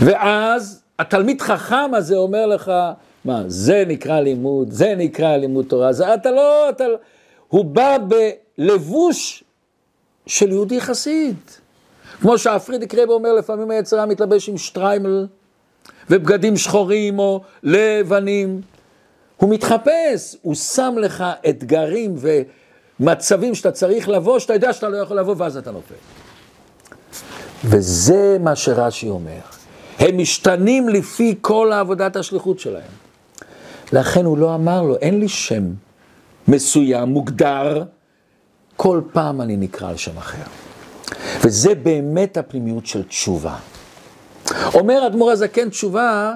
ואז 0.00 0.82
התלמיד 0.98 1.40
חכם 1.40 1.94
הזה 1.94 2.16
אומר 2.16 2.46
לך, 2.46 2.72
מה, 3.24 3.42
זה 3.46 3.84
נקרא 3.86 4.20
לימוד, 4.20 4.70
זה 4.70 4.94
נקרא 4.96 5.36
לימוד 5.36 5.66
תורה, 5.68 5.92
זה 5.92 6.14
אתה 6.14 6.30
לא, 6.30 6.68
אתה, 6.68 6.88
לא. 6.88 6.96
הוא 7.48 7.64
בא 7.64 7.96
בלבוש 8.58 9.44
של 10.26 10.50
יהודי 10.50 10.80
חסיד. 10.80 11.36
כמו 12.20 12.38
שהפרידיק 12.38 12.94
רב 12.94 13.10
אומר, 13.10 13.32
לפעמים 13.32 13.70
היצרה 13.70 14.06
מתלבש 14.06 14.48
עם 14.48 14.58
שטריימל 14.58 15.26
ובגדים 16.10 16.56
שחורים 16.56 17.18
או 17.18 17.40
לבנים. 17.62 18.60
הוא 19.36 19.50
מתחפש, 19.50 20.36
הוא 20.42 20.54
שם 20.54 20.94
לך 20.98 21.24
אתגרים 21.48 22.14
ומצבים 23.00 23.54
שאתה 23.54 23.70
צריך 23.70 24.08
לבוא, 24.08 24.38
שאתה 24.38 24.54
יודע 24.54 24.72
שאתה 24.72 24.88
לא 24.88 24.96
יכול 24.96 25.18
לבוא 25.18 25.34
ואז 25.38 25.56
אתה 25.56 25.70
נופל. 25.70 25.94
וזה 27.64 28.36
מה 28.40 28.56
שרש"י 28.56 29.08
אומר. 29.08 29.40
הם 29.98 30.18
משתנים 30.18 30.88
לפי 30.88 31.34
כל 31.40 31.72
העבודת 31.72 32.16
השליחות 32.16 32.58
שלהם. 32.58 32.92
לכן 33.92 34.24
הוא 34.24 34.38
לא 34.38 34.54
אמר 34.54 34.82
לו, 34.82 34.96
אין 34.96 35.20
לי 35.20 35.28
שם 35.28 35.64
מסוים, 36.48 37.08
מוגדר, 37.08 37.84
כל 38.76 39.00
פעם 39.12 39.40
אני 39.40 39.56
נקרא 39.56 39.88
על 39.88 39.96
שם 39.96 40.16
אחר. 40.18 40.42
וזה 41.44 41.74
באמת 41.74 42.36
הפנימיות 42.36 42.86
של 42.86 43.02
תשובה. 43.02 43.56
אומר 44.74 45.06
אדמו"ר 45.06 45.30
הזקן, 45.30 45.68
תשובה 45.68 46.34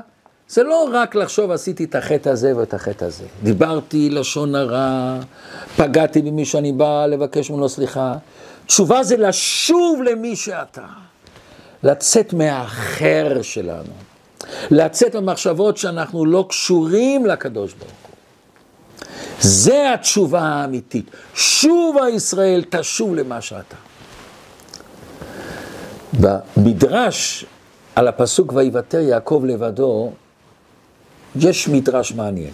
זה 0.49 0.62
לא 0.62 0.88
רק 0.92 1.14
לחשוב 1.14 1.51
עשיתי 1.51 1.84
את 1.84 1.95
החטא 1.95 2.28
הזה 2.28 2.57
ואת 2.57 2.74
החטא 2.74 3.05
הזה. 3.05 3.24
דיברתי 3.42 4.11
לשון 4.11 4.55
הרע, 4.55 5.18
פגעתי 5.76 6.22
במי 6.22 6.45
שאני 6.45 6.72
בא 6.72 7.07
לבקש 7.07 7.51
ממנו 7.51 7.68
סליחה. 7.68 8.14
תשובה 8.66 9.03
זה 9.03 9.16
לשוב 9.16 10.03
למי 10.03 10.36
שאתה. 10.36 10.86
לצאת 11.82 12.32
מהאחר 12.32 13.42
שלנו. 13.42 13.92
לצאת 14.70 15.16
ממחשבות 15.16 15.76
שאנחנו 15.76 16.26
לא 16.26 16.47
קשורים 16.49 17.26
לקדוש 17.26 17.72
ברוך 17.72 17.90
הוא. 17.90 18.14
זה 19.40 19.92
התשובה 19.95 20.40
האמיתית. 20.40 21.11
שובה 21.34 22.09
ישראל, 22.09 22.64
תשוב 22.70 23.14
למה 23.14 23.40
שאתה. 23.40 23.76
במדרש 26.20 27.47
על 27.97 28.09
הפסוק 28.09 28.53
ויוותר 28.53 29.01
יעקב 29.01 29.42
לבדו, 29.47 30.12
יש 31.41 31.68
מדרש 31.68 32.12
מעניין. 32.12 32.53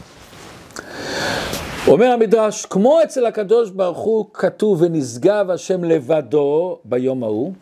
אומר 1.87 2.07
המדרש, 2.07 2.67
כמו 2.67 3.03
אצל 3.03 3.27
הקדוש 3.27 3.71
ברוך 3.71 3.99
הוא 3.99 4.27
כתוב 4.35 4.83
ונשגב 4.83 5.51
השם 5.51 5.85
לבדו 5.85 6.79
ביום 6.85 7.23
ההוא, 7.23 7.53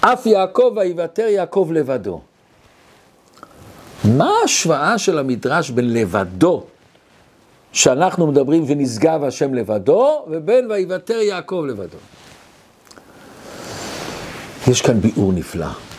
אף 0.00 0.26
יעקב 0.26 0.72
ויוותר 0.76 1.26
יעקב 1.26 1.68
לבדו. 1.72 2.20
מה 4.04 4.30
ההשוואה 4.42 4.98
של 4.98 5.18
המדרש 5.18 5.70
בין 5.70 5.92
לבדו, 5.92 6.62
שאנחנו 7.72 8.26
מדברים 8.26 8.64
ונשגב 8.66 9.24
השם 9.24 9.54
לבדו, 9.54 10.24
ובין 10.30 10.70
ויוותר 10.70 11.20
יעקב 11.20 11.64
לבדו? 11.68 11.98
יש 14.68 14.82
כאן 14.82 15.00
ביאור 15.00 15.32
נפלא 15.32 15.91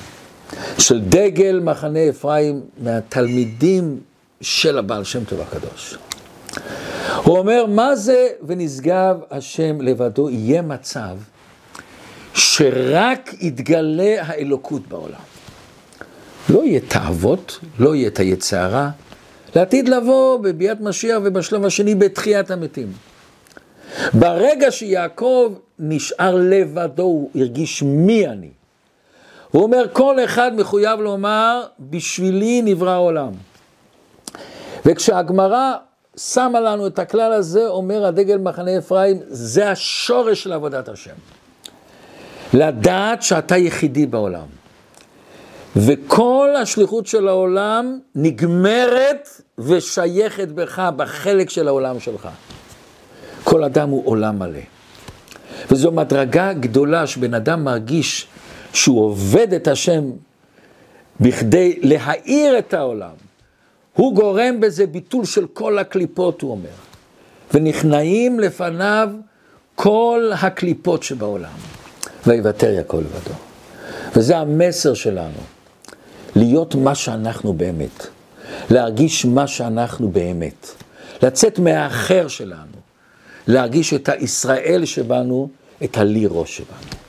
של 0.80 1.02
דגל 1.02 1.60
מחנה 1.60 2.10
אפרים 2.10 2.62
מהתלמידים 2.78 4.00
של 4.42 4.78
הבעל 4.78 5.04
שם 5.04 5.24
טוב 5.24 5.42
הקדוש. 5.42 5.98
הוא 7.24 7.38
אומר, 7.38 7.66
מה 7.66 7.96
זה 7.96 8.28
ונשגב 8.48 9.18
השם 9.32 9.82
לבדו? 9.82 10.30
יהיה 10.30 10.62
מצב 10.62 11.18
שרק 12.34 13.34
יתגלה 13.40 14.16
האלוקות 14.22 14.88
בעולם. 14.88 15.20
לא 16.50 16.64
יהיה 16.64 16.80
תאוות, 16.88 17.60
לא 17.80 17.96
יהיה 17.96 18.08
את 18.08 18.20
היצרה, 18.20 18.90
לעתיד 19.56 19.90
לבוא 19.90 20.38
בביאת 20.38 20.82
משיח 20.82 21.18
ובשלב 21.24 21.66
השני 21.66 21.96
בתחיית 21.96 22.52
המתים. 22.52 22.92
ברגע 24.14 24.72
שיעקב 24.72 25.54
נשאר 25.80 26.36
לבדו, 26.36 27.04
הוא 27.04 27.30
הרגיש 27.36 27.84
מי 27.84 28.28
אני. 28.28 28.50
הוא 29.54 29.64
אומר, 29.64 29.86
כל 29.94 30.24
אחד 30.24 30.52
מחויב 30.56 31.00
לומר, 31.00 31.64
בשבילי 31.80 32.62
נברא 32.62 32.90
העולם. 32.92 33.32
וכשהגמרא 34.86 35.74
שמה 36.18 36.60
לנו 36.60 36.88
את 36.88 37.00
הכלל 37.00 37.34
הזה, 37.34 37.68
אומר 37.68 38.06
הדגל 38.06 38.38
מחנה 38.38 38.78
אפרים, 38.78 39.20
זה 39.28 39.72
השורש 39.72 40.44
של 40.44 40.54
עבודת 40.54 40.90
השם. 40.90 41.14
לדעת 42.54 43.24
שאתה 43.24 43.58
יחידי 43.58 44.06
בעולם. 44.06 44.46
וכל 45.76 46.50
השליחות 46.62 47.08
של 47.08 47.28
העולם 47.28 48.00
נגמרת 48.16 49.42
ושייכת 49.58 50.48
בך, 50.48 50.90
בחלק 50.96 51.50
של 51.50 51.68
העולם 51.68 52.00
שלך. 52.00 52.30
כל 53.44 53.64
אדם 53.64 53.90
הוא 53.90 54.02
עולם 54.06 54.40
מלא. 54.40 54.60
וזו 55.72 55.92
מדרגה 55.92 56.54
גדולה 56.54 57.08
שבן 57.08 57.34
אדם 57.34 57.64
מרגיש 57.64 58.28
שהוא 58.74 59.06
עובד 59.06 59.54
את 59.54 59.68
השם 59.68 60.04
בכדי 61.20 61.80
להאיר 61.82 62.60
את 62.60 62.74
העולם. 62.74 63.16
הוא 63.94 64.16
גורם 64.16 64.60
בזה 64.60 64.88
ביטול 64.88 65.26
של 65.26 65.48
כל 65.48 65.80
הקליפות, 65.80 66.42
הוא 66.42 66.52
אומר. 66.52 66.70
ונכנעים 67.54 68.40
לפניו 68.40 69.10
כל 69.76 70.32
הקליפות 70.42 71.04
שבעולם. 71.04 71.52
ויוותר 72.28 72.72
יעקב 72.72 72.98
לבדו. 72.98 73.36
וזה 74.16 74.38
המסר 74.38 74.94
שלנו, 74.94 75.40
להיות 76.36 76.76
מה 76.76 76.96
שאנחנו 76.96 77.54
באמת, 77.54 78.08
להרגיש 78.70 79.26
מה 79.26 79.48
שאנחנו 79.48 80.10
באמת, 80.10 80.68
לצאת 81.24 81.60
מהאחר 81.60 82.28
שלנו, 82.28 82.78
להרגיש 83.48 83.94
את 83.94 84.10
הישראל 84.10 84.86
שבנו, 84.86 85.50
את 85.84 85.98
הלי 85.98 86.26
ראש 86.30 86.58
שבנו. 86.58 87.03